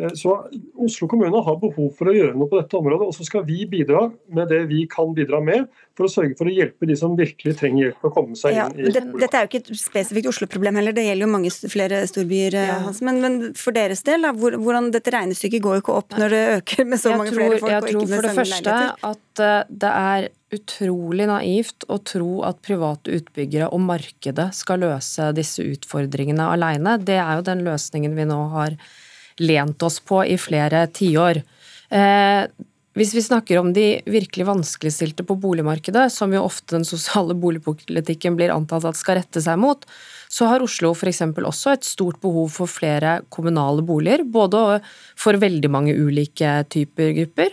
[0.00, 0.34] Eh, så
[0.74, 3.64] Oslo kommune har behov for å gjøre noe på dette området, og så skal vi
[3.70, 5.66] bidra med det vi kan bidra med,
[5.96, 8.56] for å sørge for å hjelpe de som virkelig trenger hjelp til å komme seg
[8.56, 9.14] inn i skolen.
[9.22, 12.58] Dette er jo ikke et spesifikt Oslo-problem heller, det gjelder jo mange flere storbyer.
[12.60, 12.94] Eh, ja.
[13.08, 16.42] Men, men, for deres del, da, hvordan dette regnestykket går jo ikke opp når det
[16.58, 17.72] øker med så jeg mange tror, flere folk?
[17.72, 18.80] Jeg tror for det første
[19.12, 25.32] at eh, det er utrolig naivt å tro at private utbyggere og markedet skal løse
[25.34, 26.94] disse utfordringene alene.
[27.02, 28.76] Det er jo den løsningen vi nå har
[29.42, 31.42] lent oss på i flere tiår.
[31.90, 32.46] Eh,
[32.96, 38.38] hvis vi snakker om de virkelig vanskeligstilte på boligmarkedet, som jo ofte den sosiale boligpolitikken
[38.38, 39.84] blir antatt at skal rette seg mot,
[40.32, 41.20] så har Oslo f.eks.
[41.36, 44.24] også et stort behov for flere kommunale boliger.
[44.24, 44.80] Både
[45.12, 47.52] for veldig mange ulike typer grupper.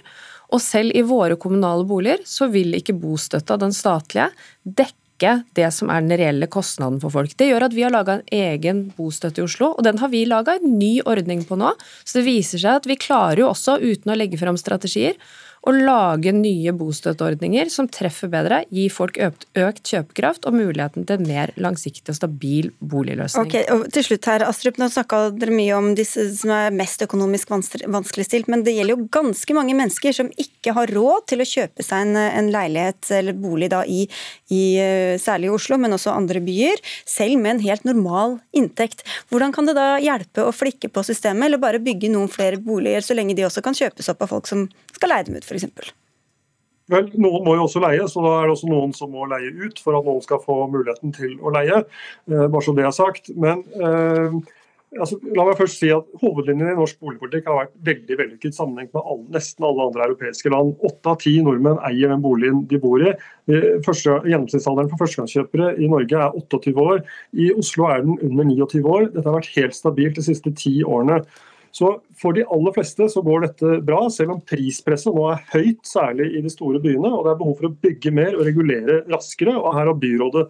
[0.53, 4.29] Og selv i våre kommunale boliger så vil ikke bostøtta, den statlige,
[4.63, 7.36] dekke dekke det som er den reelle kostnaden for folk.
[7.38, 10.26] Det gjør at vi har laga en egen bostøtte i Oslo, og den har vi
[10.26, 11.74] laga en ny ordning på nå.
[12.03, 15.17] Så det viser seg at vi klarer jo også, uten å legge fram strategier,
[15.64, 21.22] å lage nye bostøtteordninger som treffer bedre, gir folk økt, økt kjøpekraft og muligheten til
[21.22, 23.47] en mer langsiktig og stabil boligløsning.
[23.47, 27.05] Ok, og til slutt her, Astrup, nå snakka dere mye om disse som er mest
[27.05, 31.47] økonomisk vanskeligstilt, men det gjelder jo ganske mange mennesker som ikke har råd til å
[31.47, 34.03] kjøpe seg en, en leilighet eller bolig da i,
[34.51, 39.05] i eh, særlig Oslo, men også andre byer, selv med en helt normal inntekt.
[39.32, 43.05] Hvordan kan det da hjelpe å flikke på systemet, eller bare bygge noen flere boliger,
[43.05, 45.93] så lenge de også kan kjøpes opp av folk som skal leie dem ut, f.eks.?
[46.91, 49.54] Vel, Noen må jo også leie, så da er det også noen som må leie
[49.56, 51.86] ut for at noen skal få muligheten til å leie.
[52.28, 53.32] Eh, bare så det er sagt.
[53.39, 54.36] Men eh,
[54.99, 58.91] altså, la meg først si at Hovedlinjen i norsk boligpolitikk har vært veldig vellykket sammenlignet
[58.97, 60.76] med alle, nesten alle andre europeiske land.
[60.91, 63.16] Åtte av ti nordmenn eier den boligen de bor i.
[63.88, 67.01] Første, gjennomsnittsalderen for førstegangskjøpere i Norge er 28 år.
[67.32, 69.10] I Oslo er den under 29 år.
[69.16, 71.24] Dette har vært helt stabilt de siste ti årene.
[71.74, 75.80] Så For de aller fleste så går dette bra, selv om prispresset nå er høyt,
[75.88, 77.09] særlig i de store byene.
[77.09, 79.55] og Det er behov for å bygge mer og regulere raskere.
[79.57, 80.43] og Her har byrådet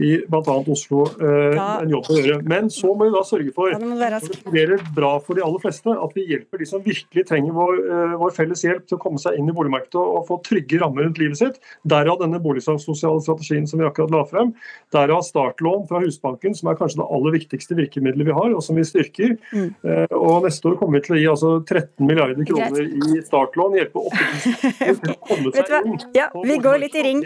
[0.00, 0.56] i bl.a.
[0.70, 2.38] Oslo eh, en jobb å gjøre.
[2.48, 5.92] Men så må vi da sørge for at det fungerer bra for de aller fleste.
[5.92, 9.20] At vi hjelper de som virkelig trenger vår, eh, vår felles hjelp til å komme
[9.20, 11.60] seg inn i boligmarkedet og, og få trygge rammer rundt livet sitt.
[11.92, 14.56] Derav denne boligsosiale strategien som vi akkurat la frem.
[14.96, 18.80] Derav startlån fra Husbanken, som er kanskje det aller viktigste virkemidlet vi har, og som
[18.80, 19.36] vi styrker.
[19.52, 19.70] Mm.
[19.84, 23.76] Eh, og neste år kommer vi til å gi altså 13 milliarder kroner i startlån.
[23.78, 25.98] Hjelpe 8000 til å komme seg inn.
[26.16, 27.24] Ja, vi går litt i ring.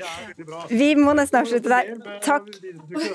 [0.70, 1.92] Vi må nesten avslutte der.
[2.24, 2.48] Takk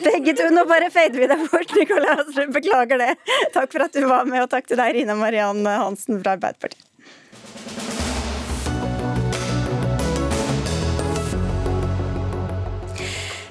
[0.05, 0.49] begge to.
[0.55, 2.53] Nå bare fader vi deg bort, Nikolai Astrup.
[2.59, 3.13] Beklager det.
[3.55, 7.98] Takk for at du var med, og takk til deg, Rina Mariann Hansen fra Arbeiderpartiet.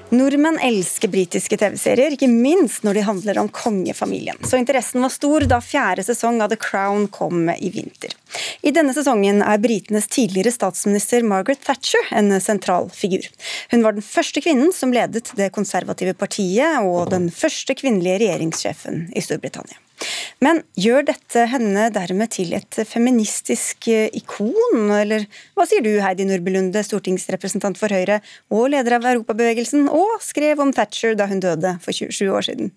[0.09, 4.39] Nordmenn elsker britiske TV-serier, ikke minst når de handler om kongefamilien.
[4.41, 8.15] Så interessen var stor da fjerde sesong av The Crown kom i vinter.
[8.65, 13.27] I denne sesongen er britenes tidligere statsminister Margaret Thatcher en sentral figur.
[13.69, 19.05] Hun var den første kvinnen som ledet det konservative partiet, og den første kvinnelige regjeringssjefen
[19.13, 19.77] i Storbritannia.
[20.43, 25.25] Men gjør dette henne dermed til et feministisk eh, ikon, eller
[25.57, 28.21] hva sier du Heidi Nordby Lunde, stortingsrepresentant for Høyre
[28.53, 32.71] og leder av Europabevegelsen, og skrev om Thatcher da hun døde for 27 år siden?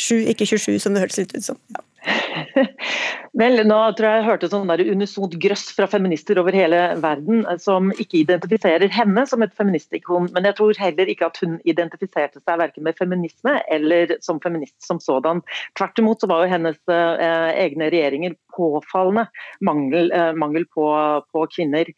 [0.00, 1.60] Sju, ikke 27, som det hørtes litt ut som.
[1.76, 1.84] Ja.
[3.38, 7.44] Vel, nå tror jeg jeg hørte sånn der unisont grøss fra feminister over hele verden
[7.44, 11.60] eh, som ikke identifiserer henne som et feministikon, men jeg tror heller ikke at hun
[11.62, 15.44] identifiserte seg verken med feminisme eller som feminist som sådan.
[15.78, 19.26] Tvert imot så var jo hennes eh, egne regjeringer påfallende
[19.60, 20.86] mangel, eh, mangel på,
[21.32, 21.88] på, kvinner.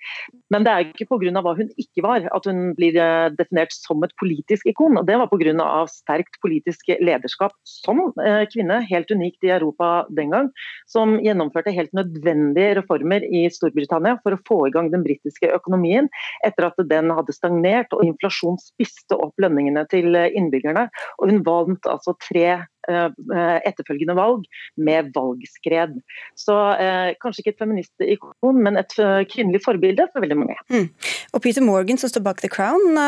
[0.52, 1.42] Men det er ikke pga.
[1.42, 4.98] hva hun ikke var at hun blir eh, definert som et politisk ikon.
[5.00, 5.86] og Det var pga.
[5.88, 10.50] sterkt politisk lederskap som eh, kvinne, helt unikt i Europa den gang,
[10.86, 16.10] som gjennomførte helt nødvendige reformer i Storbritannia for å få i gang den britiske økonomien
[16.46, 20.88] etter at den hadde stagnert og inflasjon spiste opp lønningene til innbyggerne.
[21.20, 25.98] Og hun vant altså tre etterfølgende valg med valgskred.
[26.38, 28.94] Så eh, kanskje ikke et feministikon, men et
[29.30, 30.58] kvinnelig forbilde for veldig mange.
[30.72, 30.88] Mm.
[31.32, 32.98] Og Peter Morgan, som står bak The Crown,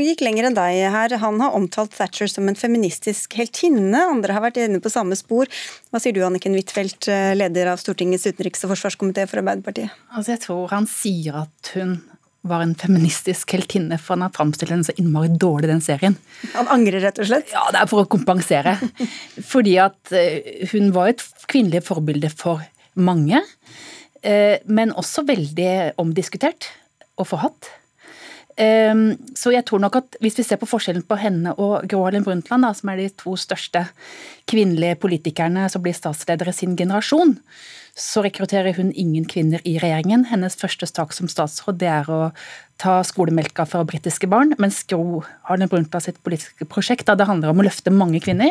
[0.00, 1.16] gikk lenger enn deg her.
[1.24, 4.06] Han har omtalt Thatcher som en feministisk heltinne.
[4.14, 5.50] Andre har vært inne på samme spor.
[5.90, 9.94] Hva sier du, Anniken Huitfeldt, leder av Stortingets utenriks- og forsvarskomité for Arbeiderpartiet?
[10.14, 11.98] Altså, jeg tror han sier at hun
[12.44, 16.18] var en feministisk heltinne, for han har framstilt henne så innmari dårlig, den serien.
[16.52, 17.52] Han angrer rett og slett?
[17.54, 18.76] Ja, det er for å kompensere.
[19.52, 20.12] Fordi at
[20.74, 22.64] hun var et kvinnelig forbilde for
[22.94, 23.40] mange,
[24.22, 26.68] eh, men også veldig omdiskutert
[27.18, 27.72] og forhatt.
[28.56, 32.04] Ehm, så jeg tror nok at hvis vi ser på forskjellen på henne og Gro
[32.06, 33.86] Harlem Brundtland, som er de to største
[34.50, 37.34] kvinnelige politikerne som blir statsledere i sin generasjon,
[37.94, 40.26] så rekrutterer hun ingen kvinner i regjeringen.
[40.30, 42.20] Hennes første sak som statsråd det er å
[42.80, 47.52] ta skolemelka fra britiske barn, mens Gro Harlem Brundtland sitt politiske prosjekt da det handler
[47.52, 48.50] om å løfte mange kvinner,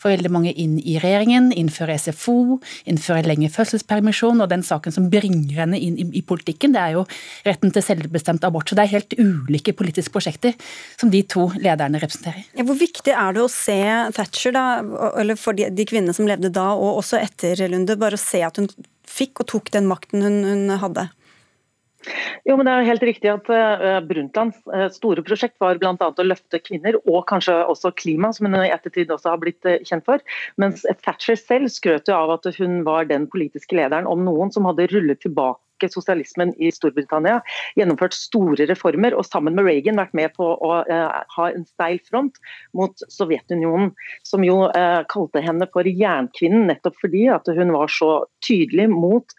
[0.00, 2.58] få veldig mange inn i regjeringen, innføre SFO,
[2.90, 6.98] innføre lengre fødselspermisjon, og den saken som bringer henne inn i, i, politikken, det er
[6.98, 7.06] jo
[7.46, 8.68] retten til selvbestemt abort.
[8.68, 10.54] Så det er helt ulike politiske prosjekter
[11.00, 12.44] som de to lederne representerer.
[12.58, 13.80] Ja, hvor viktig er det å se
[14.14, 14.66] Thatcher, da,
[15.20, 18.44] eller for de, de kvinnene som levde da og også etter Lunde, bare å se
[18.44, 18.68] at hun
[19.08, 21.08] fikk og tok den makten hun, hun hadde?
[22.44, 25.94] Jo, men Det er helt riktig at uh, Brundtlands uh, store prosjekt var bl.a.
[25.96, 29.78] å løfte kvinner, og kanskje også klima, som hun i ettertid også har blitt uh,
[29.86, 30.24] kjent for.
[30.60, 34.68] Mens Thatcher selv skrøt jo av at hun var den politiske lederen om noen som
[34.68, 37.40] hadde rullet tilbake sosialismen i Storbritannia,
[37.78, 42.00] gjennomført store reformer og sammen med Reagan vært med på å eh, ha en steil
[42.08, 42.38] front
[42.76, 43.92] mot Sovjetunionen,
[44.26, 48.12] som jo eh, kalte henne for jernkvinnen nettopp fordi at hun var så
[48.44, 49.34] tydelig mot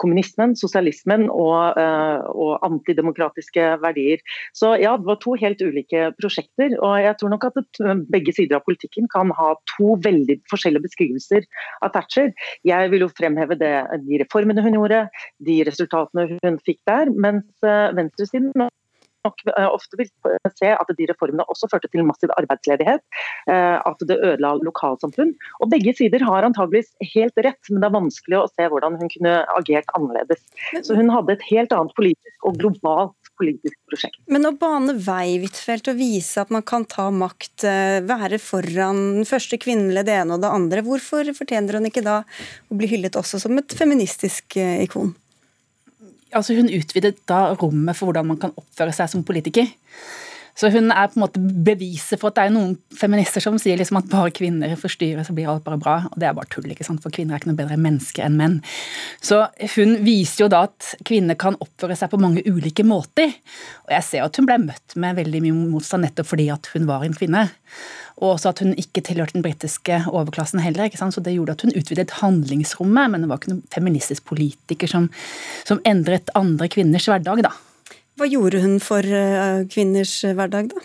[0.00, 4.22] kommunismen, sosialismen og, og antidemokratiske verdier.
[4.56, 6.76] Så ja, det var to helt ulike prosjekter.
[6.80, 7.80] og jeg tror nok at
[8.12, 11.46] begge sider av politikken kan ha to veldig forskjellige beskrivelser
[11.82, 12.32] av Thatcher.
[12.66, 13.74] Jeg vil jo fremheve det,
[14.06, 15.06] de reformene hun gjorde,
[15.46, 18.52] de resultatene hun fikk der, mens venstresiden
[19.26, 20.10] nok eh, ofte vil
[20.56, 23.04] se at de reformene også førte til massiv arbeidsledighet.
[23.50, 25.34] Eh, at det ødela lokalsamfunn.
[25.60, 29.12] Og Begge sider har antageligvis helt rett, men det er vanskelig å se hvordan hun
[29.12, 30.42] kunne agert annerledes.
[30.82, 34.16] Så Hun hadde et helt annet politisk og globalt politisk prosjekt.
[34.32, 39.02] Men å bane vei Wittfeldt, og vise at man kan ta makt, eh, være foran
[39.18, 42.88] den første kvinnelige det ene og det andre, hvorfor fortjener hun ikke da å bli
[42.88, 45.12] hyllet også som et feministisk ikon?
[46.38, 49.68] Altså Hun utvidet da rommet for hvordan man kan oppføre seg som politiker.
[50.56, 53.76] Så hun er på en måte beviset for at det er noen feminister som sier
[53.76, 55.96] liksom at bare kvinner forstyrrer, så blir alt bare bra.
[56.08, 57.02] Og det er bare tull, ikke sant?
[57.04, 58.56] for kvinner er ikke noe bedre mennesker enn menn.
[59.20, 59.42] Så
[59.76, 63.36] hun viser jo da at kvinner kan oppføre seg på mange ulike måter.
[63.84, 66.88] Og jeg ser at hun ble møtt med veldig mye motstand nettopp fordi at hun
[66.88, 67.46] var en kvinne.
[68.16, 70.88] Og også at hun ikke tilhørte den britiske overklassen heller.
[70.88, 71.12] ikke sant?
[71.12, 75.10] Så det gjorde at hun utvidet handlingsrommet, men det var ikke noen feministisk politiker som,
[75.68, 77.52] som endret andre kvinners hverdag, da.
[78.16, 80.84] Hva gjorde hun for eh, kvinners hverdag, da?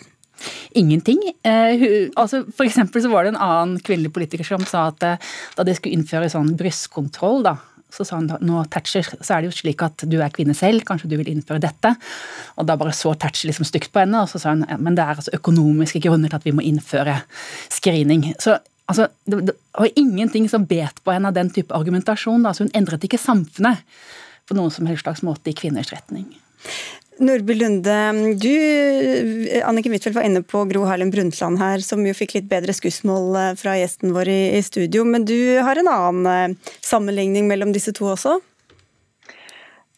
[0.76, 1.20] Ingenting.
[1.46, 5.66] Eh, altså, for så var det en annen kvinnelig politiker som sa at eh, da
[5.66, 7.56] de skulle innføre sånn brystkontroll, da,
[7.92, 10.84] så sa hun nå Thatcher, så er det jo slik at du er kvinne selv,
[10.88, 11.92] kanskje du vil innføre dette.
[12.56, 15.04] Og da bare så Thatcher liksom stygt på henne, og så sa hun men det
[15.04, 17.18] er altså økonomiske grunner til at vi må innføre
[17.72, 18.30] screening.
[18.40, 18.56] Så
[18.88, 22.46] altså, det, det var ingenting som bet på henne av den type argumentasjon.
[22.46, 22.54] Da.
[22.56, 23.84] Så hun endret ikke samfunnet
[24.48, 26.32] på noen som helst slags måte i kvinners retning.
[27.22, 27.96] Nordby Lunde,
[28.42, 28.52] du
[29.62, 33.36] Anniken Huitfeldt var inne på Gro Harlem Brundtland her, som jo fikk litt bedre skussmål
[33.38, 35.04] eh, fra gjesten vår i, i studio.
[35.06, 38.40] Men du har en annen eh, sammenligning mellom disse to også?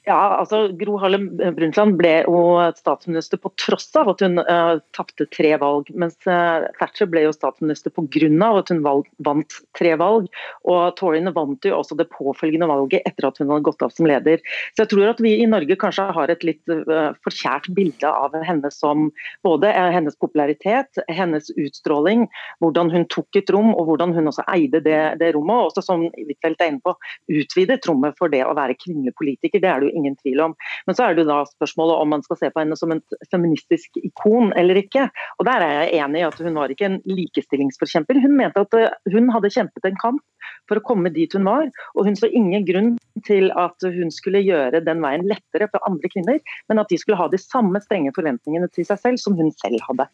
[0.05, 2.41] Ja, altså Gro Harlem Brundtland ble jo
[2.77, 5.89] statsminister på tross av at hun uh, tapte tre valg.
[5.97, 8.29] Mens uh, Thatcher ble jo statsminister pga.
[8.51, 10.29] at hun valg, vant tre valg.
[10.69, 14.05] Og Toryene vant jo også det påfølgende valget etter at hun hadde gått av som
[14.11, 14.45] leder.
[14.77, 18.37] Så jeg tror at vi i Norge kanskje har et litt uh, forkjært bilde av
[18.45, 19.09] henne som
[19.41, 22.27] både hennes popularitet, hennes utstråling,
[22.61, 25.57] hvordan hun tok et rom og hvordan hun også eide det, det rommet.
[25.65, 26.93] Og også som Huitfeldt er inne på,
[27.33, 29.65] utvidet rommet for det å være kvinnelig politiker.
[29.65, 30.57] Det er det jo ingen tvil om.
[30.89, 34.01] Men så er det da spørsmålet om man skal se på henne som et feministisk
[34.03, 35.09] ikon eller ikke.
[35.39, 38.21] Og Der er jeg enig i at hun var ikke en likestillingsforkjemper.
[38.25, 40.23] Hun mente at eh, hun hadde kjempet en kamp
[40.69, 42.91] for å komme dit hun var, og hun så ingen grunn
[43.27, 47.21] til at hun skulle gjøre den veien lettere for andre kvinner, men at de skulle
[47.21, 50.09] ha de samme strenge forventningene til seg selv som hun selv hadde.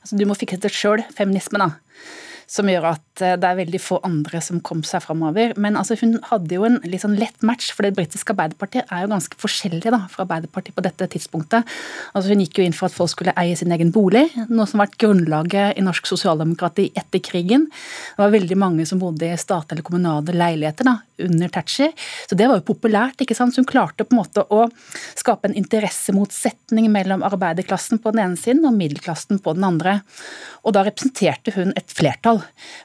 [0.00, 1.74] Altså, du må fikse det sjøl, feminisme, da
[2.50, 5.54] som gjør at eh, det er veldig få andre som kom seg framover.
[5.60, 9.04] Men altså, hun hadde jo en litt sånn lett match, for det britiske Arbeiderpartiet er
[9.04, 11.70] jo ganske forskjellig da, fra Arbeiderpartiet på dette tidspunktet.
[12.12, 14.80] Altså, hun gikk jo inn for at folk skulle eie sin egen bolig, noe som
[14.80, 17.68] har vært grunnlaget i norsk sosialdemokrati etter krigen.
[17.70, 21.92] Det var veldig mange som bodde i statlige eller kommunale leiligheter da, under Thatcher,
[22.28, 23.20] så det var jo populært.
[23.22, 23.54] ikke sant?
[23.54, 24.66] Så hun klarte på en måte å
[25.14, 30.00] skape en interessemotsetning mellom arbeiderklassen på den ene siden og middelklassen på den andre.
[30.64, 32.33] Og da representerte hun et flertall.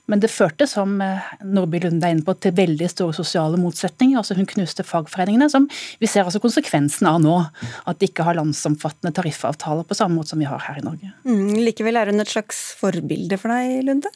[0.09, 4.19] Men det førte, som eh, Nordby Lunde er inne på, til veldig store sosiale motsetninger.
[4.19, 5.67] altså Hun knuste fagforeningene, som
[6.01, 7.35] vi ser altså konsekvensen av nå.
[7.89, 11.13] At de ikke har landsomfattende tariffavtaler på samme måte som vi har her i Norge.
[11.27, 14.11] Mm, likevel er hun et slags forbilde for deg, Lunde?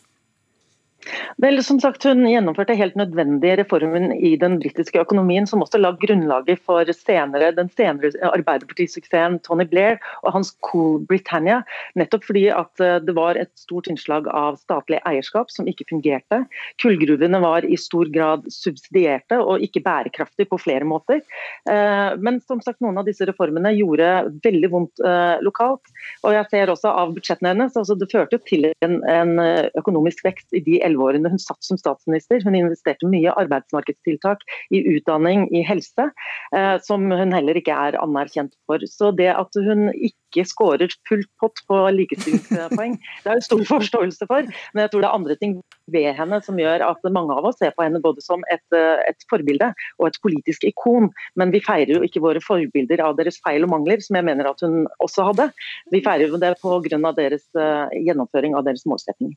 [1.42, 5.94] Vel, som sagt, Hun gjennomførte helt nødvendige reformen i den britiske økonomien, som også la
[6.00, 11.62] grunnlaget for senere, den senere Arbeiderpartisuksessen Tony Blair og hans Cool Britannia.
[12.00, 16.44] Nettopp fordi at eh, det var et stort innslag av statlig eierskap som ikke fungerte.
[16.82, 21.24] Kullgruvene var i stor grad subsidierte og ikke bærekraftige på flere måter.
[21.70, 24.12] Eh, men som sagt, noen av disse reformene gjorde
[24.46, 25.94] veldig vondt eh, lokalt.
[26.24, 29.36] Og jeg ser også av budsjettene hennes, altså det førte til en, en
[29.80, 32.42] økonomisk vekst i de elleve årene hun satt som statsminister.
[32.46, 36.10] Hun investerte mye i arbeidsmarkedstiltak, i utdanning, i helse,
[36.56, 38.84] eh, som hun heller ikke er anerkjent for.
[38.90, 44.28] Så det at hun ikke skårer fullt pott på likestillingspoeng, det er jo stor forståelse
[44.30, 44.50] for.
[44.74, 45.58] Men jeg tror det er andre ting
[45.94, 49.04] ved henne som gjør at mange av oss ser på henne både som et, eh,
[49.10, 51.12] et forbilde og et politisk ikon.
[51.40, 54.50] Men vi feirer jo ikke våre forbilder av deres feil og mangler, som jeg mener
[54.50, 55.50] at hun også hadde.
[55.94, 57.14] Vi feirer jo det pga.
[57.14, 59.36] deres uh, gjennomføring av deres målsettinger.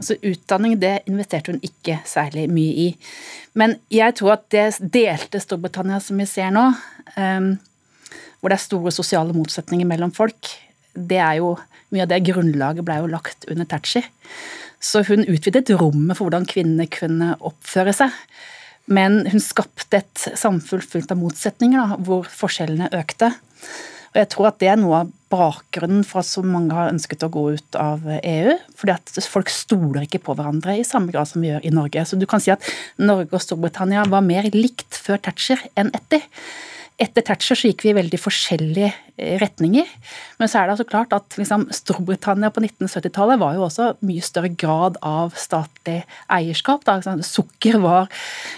[0.00, 2.88] Altså Utdanning det investerte hun ikke særlig mye i.
[3.58, 6.64] Men jeg tror at det delte Storbritannia som vi ser nå,
[7.16, 7.52] um,
[8.40, 10.50] hvor det er store sosiale motsetninger mellom folk,
[10.92, 11.54] det er jo
[11.92, 14.08] mye av det grunnlaget ble jo lagt under Thatcher.
[14.82, 18.16] Så hun utvidet rommet for hvordan kvinnene kunne oppføre seg.
[18.90, 23.30] Men hun skapte et samfunn fullt av motsetninger, da, hvor forskjellene økte.
[24.12, 27.24] Og jeg tror at det er noe av bakgrunnen for at så mange har ønsket
[27.24, 28.56] å gå ut av EU.
[28.76, 32.04] fordi at folk stoler ikke på hverandre i samme grad som vi gjør i Norge.
[32.04, 32.62] Så du kan si at
[32.98, 36.22] Norge og Storbritannia var mer likt før Thatcher enn etter.
[37.00, 39.88] Etter Thatcher så gikk vi veldig forskjellige retninger.
[40.38, 44.24] Men så er det altså klart at liksom, Storbritannia på 1970-tallet var jo også mye
[44.24, 46.00] større grad av statlig
[46.32, 46.86] eierskap.
[46.88, 46.98] Da.
[47.26, 48.08] Sukker var,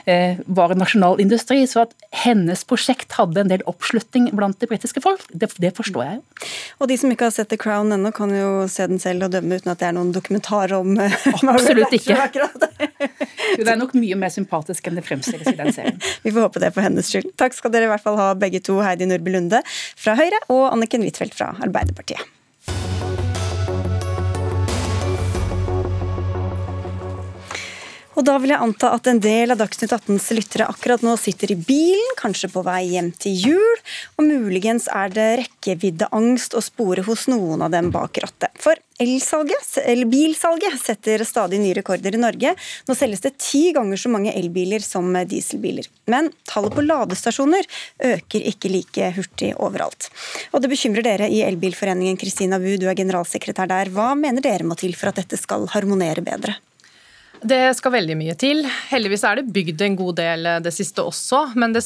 [0.06, 1.64] eh, var nasjonal industri.
[1.66, 1.94] Så at
[2.24, 6.48] hennes prosjekt hadde en del oppslutning blant det britiske folk, det, det, forstår jeg jo.
[6.80, 9.34] Og de som ikke har sett The Crown ennå, kan jo se den selv og
[9.34, 11.18] dømme uten at det er noen dokumentar om eh,
[11.54, 12.16] Absolutt ikke.
[12.38, 16.00] jo, det er nok mye mer sympatisk enn det fremstilles i den serien.
[16.24, 17.32] Vi får håpe det for hennes skyld.
[17.40, 20.72] Takk skal dere i hvert fall ha begge to, Heidi Nordby Lunde fra Høyre og
[20.72, 22.33] Anniken Huitfeldt fra Arbeiderpartiet.
[28.14, 31.54] Og da vil jeg anta at en del av Dagsnytt 18s lyttere akkurat nå sitter
[31.54, 33.84] i bilen, kanskje på vei hjem til jul,
[34.18, 38.54] og muligens er det rekkeviddeangst å spore hos noen av dem bak rattet.
[38.62, 42.54] For bilsalget setter stadig nye rekorder i Norge.
[42.86, 45.88] Nå selges det ti ganger så mange elbiler som dieselbiler.
[46.06, 47.66] Men tallet på ladestasjoner
[48.14, 50.10] øker ikke like hurtig overalt.
[50.52, 52.20] Og det bekymrer dere i Elbilforeningen.
[52.20, 53.90] Kristina Bu, du er generalsekretær der.
[53.90, 56.54] Hva mener dere må til for at dette skal harmonere bedre?
[57.44, 58.62] Det skal veldig mye til.
[58.88, 61.82] Heldigvis er det bygd en god del det siste også, men det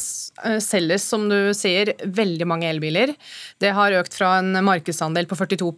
[0.47, 3.11] eh, selges, som du sier, veldig mange elbiler.
[3.59, 5.73] Det har økt fra en markedsandel på 42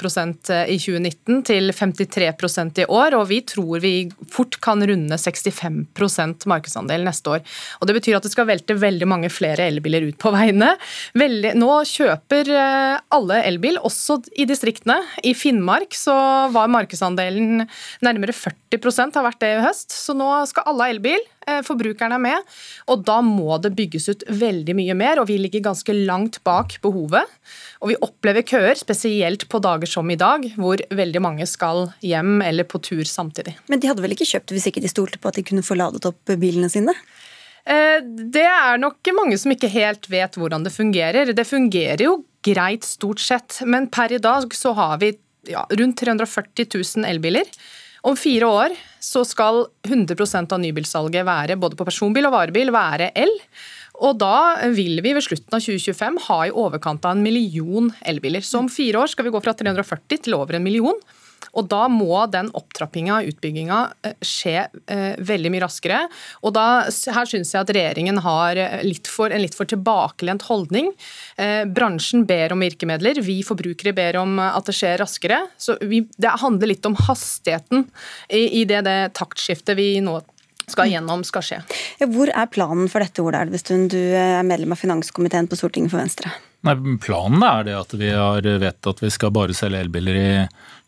[0.53, 3.95] eh, i 2019 til 53% i år, og vi tror vi
[4.29, 7.57] fort kan runde 65% markedsandel neste år.
[7.81, 10.75] Og Det betyr at det skal velte veldig mange flere elbiler ut på veiene.
[11.17, 15.01] Veldig, nå kjøper eh, alle elbil, også i distriktene.
[15.25, 16.21] I Finnmark så
[16.53, 17.65] var markedsandelen
[18.05, 21.23] nærmere 40% har vært det i høst, så nå skal alle ha elbil.
[21.47, 22.51] Eh, forbrukerne er med.
[22.91, 26.79] Og da må det bygges ut veldig mye mer, og vi ligger ganske langt bak
[26.85, 27.29] behovet.
[27.81, 32.41] Og vi opplever køer, spesielt på dager som i dag, hvor veldig mange skal hjem
[32.47, 33.57] eller på tur samtidig.
[33.71, 35.79] Men de hadde vel ikke kjøpt hvis ikke de stolte på at de kunne få
[35.79, 36.95] ladet opp bilene sine?
[37.65, 41.33] Eh, det er nok mange som ikke helt vet hvordan det fungerer.
[41.37, 45.13] Det fungerer jo greit stort sett, men per i dag så har vi
[45.49, 47.49] ja, rundt 340 000 elbiler.
[48.07, 50.17] Om fire år så skal 100
[50.53, 53.33] av nybilsalget være, både på personbil og varebil, være el.
[54.01, 58.41] Og da vil vi ved slutten av 2025 ha i overkant av en million elbiler.
[58.41, 60.97] Så om fire år skal vi gå fra 340 til over en million.
[61.57, 66.01] Og da må den opptrappinga, utbygginga, eh, skje eh, veldig mye raskere.
[66.45, 70.93] Og da, her syns jeg at regjeringen har litt for, en litt for tilbakelent holdning.
[71.41, 75.43] Eh, bransjen ber om virkemidler, vi forbrukere ber om at det skjer raskere.
[75.61, 77.89] Så vi, det handler litt om hastigheten
[78.29, 80.21] i, i det, det taktskiftet vi nå
[80.71, 81.59] skal gjennom, skal skje.
[82.13, 83.89] Hvor er planen for dette, Ola Elvestuen?
[83.91, 86.31] Du er medlem av finanskomiteen på Stortinget for Venstre.
[86.67, 90.33] Nei, Planen er det at vi har vet at vi skal bare selge elbiler i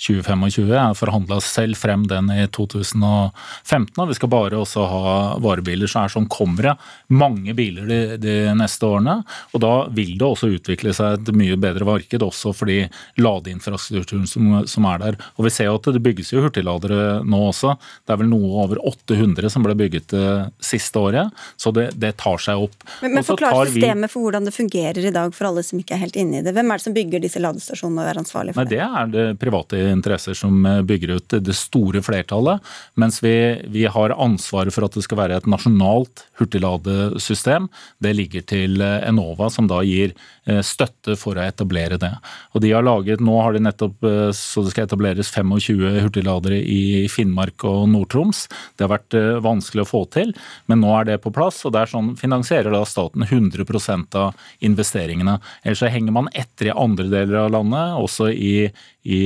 [0.02, 0.66] 2025.
[0.68, 5.88] Jeg har forhandla selv frem den i 2015, og vi skal bare også ha varebiler.
[5.90, 6.74] Så er sånn kommer det
[7.14, 9.20] mange biler de, de, neste årene.
[9.54, 12.80] Og da vil det også utvikle seg et mye bedre marked, også fordi
[13.22, 15.18] ladeinfrastrukturen som, som er der.
[15.38, 17.76] Og vi ser jo at det bygges jo hurtigladere nå også.
[18.04, 20.28] Det er vel noe over 800 som ble bygget det
[20.62, 22.76] siste året, så det, det tar seg opp.
[23.00, 26.02] Men, men forklar systemet for hvordan det fungerer i dag for alle som ikke er
[26.04, 26.54] helt inne i det.
[26.56, 28.78] Hvem er det som bygger disse ladestasjonene og er ansvarlig for Nei, det?
[28.78, 32.62] Det er det private interesser som eh, bygger ut det store flertallet.
[33.00, 33.34] Mens vi,
[33.72, 37.68] vi har ansvaret for at det skal være et nasjonalt hurtigladesystem.
[38.02, 40.14] Det ligger til eh, Enova, som da gir
[40.46, 42.12] eh, støtte for å etablere det.
[42.52, 44.02] Og de har laget, Nå har de nettopp
[44.34, 48.44] så det skal etableres 25 hurtigladere i Finnmark og Nord-Troms.
[48.76, 50.32] Det har vært vanskelig å få til,
[50.70, 51.60] men nå er det på plass.
[51.66, 55.38] og det er sånn finansierer da staten 100% av investeringene.
[55.62, 58.68] Ellers så henger man etter i andre deler av landet, også i,
[59.04, 59.20] i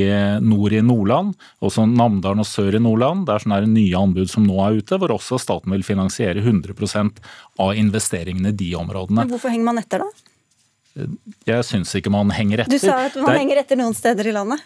[0.45, 3.27] nord i Nordland, også Namdalen og sør i Nordland.
[3.29, 7.21] Det er sånne nye anbud som nå er ute, hvor også staten vil finansiere 100%
[7.63, 9.23] av investeringene i de områdene.
[9.25, 10.33] Men Hvorfor henger man etter, da?
[11.47, 12.73] Jeg syns ikke man henger etter.
[12.73, 14.65] Du sa at man henger etter noen steder i landet?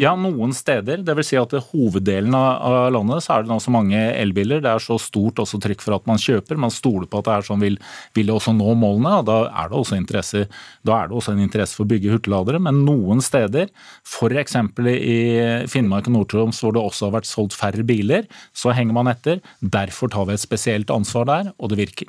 [0.00, 1.02] Ja, noen steder.
[1.04, 4.62] Det vil si at i hoveddelen av landet så er det så mange elbiler.
[4.64, 6.60] Det er så stort også trykk for at man kjøper.
[6.60, 7.76] Man stoler på at det er sånn vil,
[8.16, 9.18] vil også nå målene.
[9.20, 12.62] og da er, da er det også en interesse for å bygge hurtigladere.
[12.64, 13.68] Men noen steder,
[14.08, 14.56] f.eks.
[14.96, 15.20] i
[15.68, 18.24] Finnmark og Nord-Troms hvor det også har vært solgt færre biler,
[18.56, 19.44] så henger man etter.
[19.60, 22.08] Derfor tar vi et spesielt ansvar der, og det virker.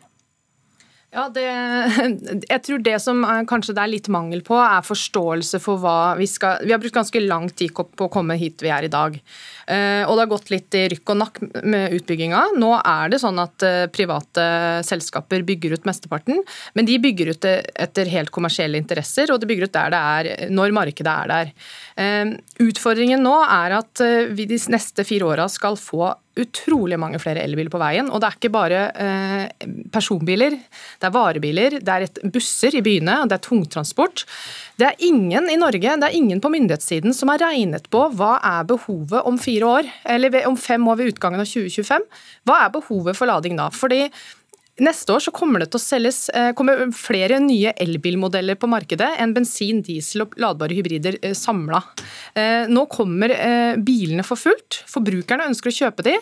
[1.14, 1.46] Ja, det,
[2.50, 6.26] jeg tror det som kanskje det er litt mangel på, er forståelse for hva vi
[6.30, 9.20] skal Vi har brukt ganske lang tid på å komme hit vi er i dag.
[9.70, 12.42] Uh, og det har gått litt i rykk og nakk med utbygginga.
[12.58, 14.48] Nå er det sånn at uh, private
[14.88, 16.42] selskaper bygger ut mesteparten,
[16.74, 17.56] men de bygger ut det
[17.86, 22.34] etter helt kommersielle interesser, og de bygger ut der det er, når markedet er der.
[22.64, 24.02] Utfordringen nå er at
[24.34, 26.10] vi de neste fire åra skal få
[26.40, 28.10] utrolig mange flere elbiler på veien.
[28.10, 30.56] Og det er ikke bare eh, personbiler,
[31.00, 34.26] det er varebiler, det er et, busser i byene, det er tungtransport.
[34.80, 38.38] Det er ingen i Norge, det er ingen på myndighetssiden som har regnet på hva
[38.56, 42.08] er behovet om fire år, eller om fem år ved utgangen av 2025.
[42.50, 43.70] Hva er behovet for lading da?
[43.74, 44.08] Fordi
[44.82, 46.50] Neste år så kommer det til å selges eh,
[46.98, 51.84] flere nye elbilmodeller på markedet enn bensin, diesel og ladbare hybrider eh, samla.
[52.34, 53.36] Eh, nå kommer
[53.86, 54.82] bilene for fullt.
[54.90, 56.16] Forbrukerne ønsker å kjøpe de.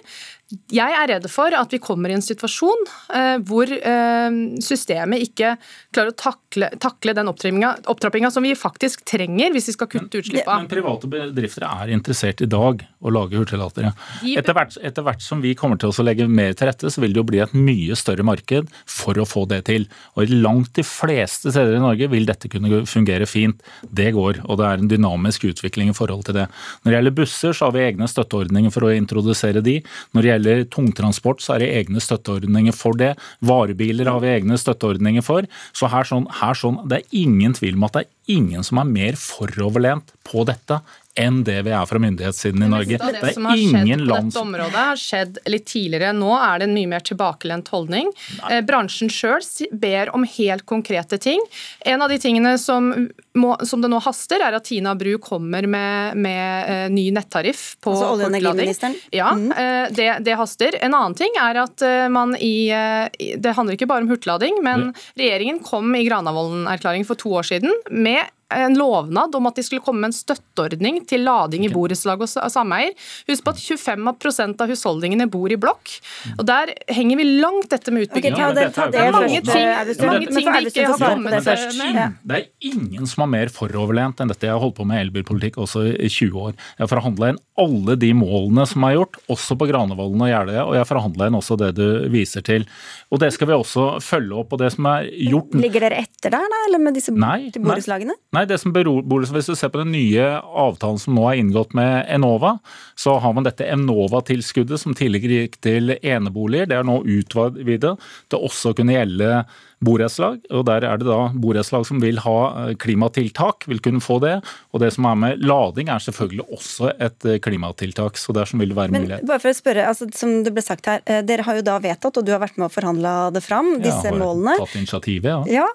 [0.71, 5.53] Jeg er redd for at vi kommer i en situasjon eh, hvor eh, systemet ikke
[5.93, 10.47] klarer å takle, takle den opptrappinga som vi faktisk trenger hvis vi skal kutte utslippene.
[10.47, 13.93] Men, men private bedrifter er interessert i dag å lage hurtiglatere.
[14.27, 17.21] Etter, etter, hvert som vi kommer til å legge mer til rette, så vil det
[17.21, 19.87] jo bli et mye større marked for å få det til.
[20.19, 23.63] Og langt de fleste steder i Norge vil dette kunne fungere fint.
[23.87, 26.47] Det går, og det er en dynamisk utvikling i forhold til det.
[26.83, 29.79] Når det gjelder busser, så har vi egne støtteordninger for å introdusere de.
[30.11, 30.40] Når det gjelder
[30.73, 33.13] tungtransport, så er det egne støtteordninger for det.
[33.45, 35.47] Varebiler har vi egne støtteordninger for.
[35.73, 38.79] Så her sånn, her sånn, det er ingen tvil om at det er ingen som
[38.81, 40.79] er mer foroverlent på dette
[41.19, 42.97] enn det vi er fra myndighetssiden i Norge.
[43.01, 46.13] Det, det, som har skjedd på dette området har skjedd litt tidligere.
[46.15, 48.11] Nå er det en mye mer tilbakelent holdning.
[48.39, 48.61] Nei.
[48.67, 51.41] bransjen sjøl ber om helt konkrete ting.
[51.87, 52.91] En av de tingene som,
[53.33, 57.75] må, som det nå haster, er at Tina Bru kommer med, med eh, ny nettariff
[57.83, 58.97] på altså, kortlading.
[59.15, 59.47] Ja, mm.
[59.51, 60.77] eh, det, det, haster.
[60.79, 64.91] En annen ting er at eh, man i Det handler ikke bare om hurtiglading, men
[65.19, 69.83] regjeringen kom i Granavolden-erklæringen for to år siden med en lovnad om at de skulle
[69.85, 72.93] komme med en støtteordning til lading i borettslag og sameier.
[73.29, 75.93] Husk på at 25% av husholdningene bor i blokk.
[76.37, 78.35] og Der henger vi langt etter med utbygging.
[78.35, 79.67] Okay, det, det, det, er mange ting,
[80.07, 82.17] mange ting vi ikke har kommet med.
[82.23, 84.47] Det er ingen som er mer foroverlent enn dette.
[84.47, 86.57] Jeg har holdt på med elbilpolitikk også i 20 år.
[86.77, 90.63] Jeg har forhandla inn alle de målene som er gjort, også på Granevolden og Jeløya,
[90.65, 92.65] og jeg har forhandla inn også det du viser til.
[93.11, 94.55] Og det skal vi også følge opp.
[94.55, 95.53] og det som er gjort...
[95.61, 98.15] Ligger dere etter der, da, eller med disse borettslagene?
[98.35, 101.37] Nei, Nei, det som beror, Hvis du ser på den nye avtalen som nå er
[101.37, 102.55] inngått med Enova,
[102.97, 106.65] så har man dette Enova-tilskuddet som tidligere gikk til eneboliger.
[106.65, 109.43] Det er nå utvidet til også å kunne gjelde
[109.81, 110.41] borettslag.
[110.53, 114.37] og Der er det da borettslag som vil ha eh, klimatiltak, vil kunne få det.
[114.71, 118.19] Og det som er med lading er selvfølgelig også et eh, klimatiltak.
[118.21, 119.27] så dersom vil det være Men, mulighet.
[119.27, 121.79] Bare for å spørre, altså, som det ble sagt her, eh, Dere har jo da
[121.81, 124.57] vedtatt, og du har vært med å forhandle det fram, disse ja, har målene.
[124.61, 125.65] Tatt initiativet, ja.
[125.65, 125.67] ja.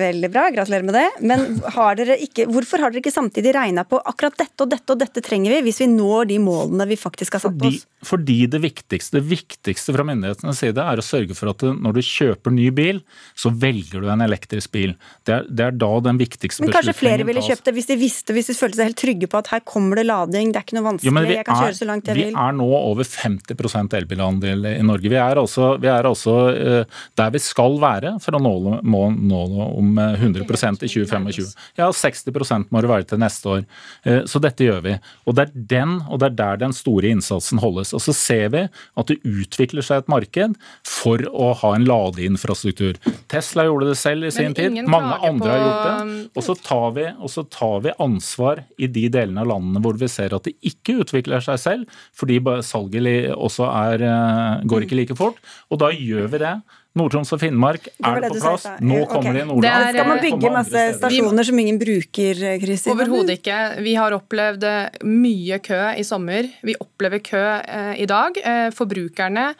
[0.00, 1.06] Veldig bra, gratulerer med det.
[1.20, 4.94] Men har dere ikke, hvorfor har dere ikke samtidig regna på akkurat dette og dette
[4.94, 7.86] og dette trenger vi, hvis vi når de målene vi faktisk har satt fordi, oss?
[8.08, 12.02] Fordi det viktigste, det viktigste fra myndighetenes side er å sørge for at når du
[12.06, 13.02] kjøper ny bil,
[13.38, 14.94] så velger du en elektrisk bil.
[15.26, 16.86] Det er, det er da den viktigste beslutningen tas.
[16.86, 19.30] Men Kanskje flere ville kjøpt det hvis de visste, hvis de følte seg helt trygge
[19.30, 21.64] på at her kommer det lading, det er ikke noe vanskelig, jo, jeg kan er,
[21.66, 22.34] kjøre så langt jeg vi vil.
[22.34, 25.12] Vi er nå over 50% elbilandel i Norge.
[25.12, 29.02] Vi er altså, vi er altså uh, der vi skal være for å nå, må,
[29.16, 31.50] nå om 100% i 2025.
[31.80, 33.66] Ja, 60 må det være til neste år.
[34.06, 34.96] Uh, så dette gjør vi.
[35.26, 37.94] Og det er den, og det er der den store innsatsen holdes.
[37.96, 42.98] Og så ser vi at det utvikler seg et marked for å ha en ladeinfrastruktur.
[43.30, 44.80] Tesla gjorde det selv i sin tid.
[44.90, 45.52] Mange andre på...
[45.52, 45.94] har gjort det.
[46.00, 46.56] Um, og så,
[46.96, 50.46] vi, og så, tar vi, ansvar i de delene av landene hvor vi ser at
[50.48, 55.40] det ikke utvikler seg selv, fordi salget også er, eh, går ikke like fort.
[55.70, 56.60] Og da gjør vi det.
[56.98, 58.64] Nord-Troms og Finnmark er det, på plass.
[58.82, 59.10] Nå okay.
[59.12, 59.90] kommer de i Nordland.
[59.94, 62.96] Skal man bygge masse stasjoner som ingen bruker, Kristin?
[62.96, 63.58] Overhodet ikke.
[63.86, 66.50] Vi har opplevd eh, mye kø i sommer.
[66.66, 68.42] Vi opplever kø eh, i dag.
[68.42, 69.54] Eh, forbrukerne Eh,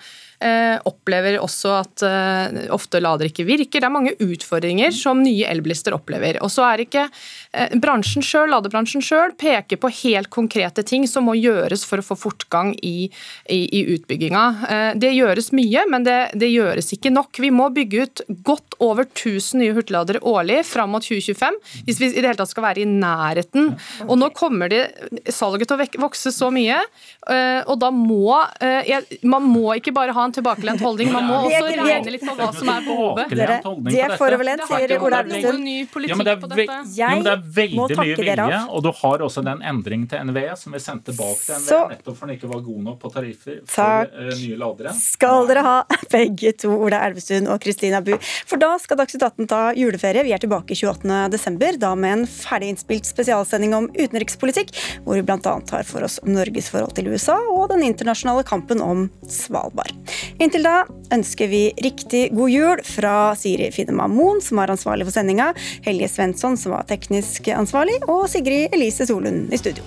[0.88, 3.80] opplever også at eh, ofte lader ikke virker.
[3.80, 6.38] Det er mange utfordringer som nye elbilister opplever.
[6.41, 7.03] Og så er ikke
[7.53, 12.07] eh, bransjen selv, ladebransjen sjøl peker på helt konkrete ting som må gjøres for å
[12.07, 13.11] få fortgang i,
[13.53, 14.45] i, i utbygginga.
[15.01, 17.36] Det gjøres mye, men det, det, gjøres ikke nok.
[17.41, 22.09] Vi må bygge ut godt over 1000 nye hurtigladere årlig fram mot 2025 hvis vi
[22.11, 23.74] i det hele tatt skal være i nærheten.
[24.09, 24.82] Og nå kommer det
[25.28, 26.80] salget til å vokse så mye,
[27.68, 28.41] og da må
[29.26, 31.11] man må ikke bare ha en en tilbakelent holdning.
[31.12, 33.35] Man må er også regne litt på hva som er behovet.
[33.41, 33.59] Dere,
[33.91, 35.64] de er foroverlent, sier Ola Elvestuen.
[35.64, 36.66] Det er Ja, men det er, ve
[36.97, 40.57] ja, men det er veldig mye vilje, og du har også den endringen til NVE
[40.59, 43.12] som vi sendte bak til NVE, Så- nettopp for den ikke var god nok på
[43.14, 44.95] tariffer for uh, nye ladere.
[44.97, 45.76] Skal dere ha
[46.14, 48.14] begge to, Ola Elvestuen og Kristina Bu.
[48.47, 50.24] For da skal Dagsnytt 18 ta juleferie.
[50.26, 54.72] Vi er tilbake 28.12., da med en ferdig innspilt spesialsending om utenrikspolitikk,
[55.05, 55.39] hvor vi bl.a.
[55.41, 59.93] tar for oss Norges forhold til USA og den internasjonale kampen om Svalbard.
[60.39, 60.83] Inntil da
[61.14, 65.53] ønsker vi riktig god jul fra Siri Finnema Moen, som var ansvarlig for sendinga,
[65.87, 69.85] Helje Svensson, som var teknisk ansvarlig, og Sigrid Elise Solund i studio.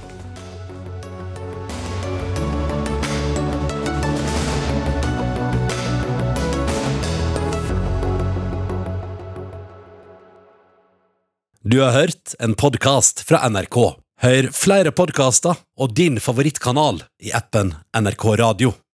[11.66, 13.78] Du har hørt en podkast fra NRK.
[14.22, 18.74] Hør flere podkaster og din favorittkanal i appen NRK Radio.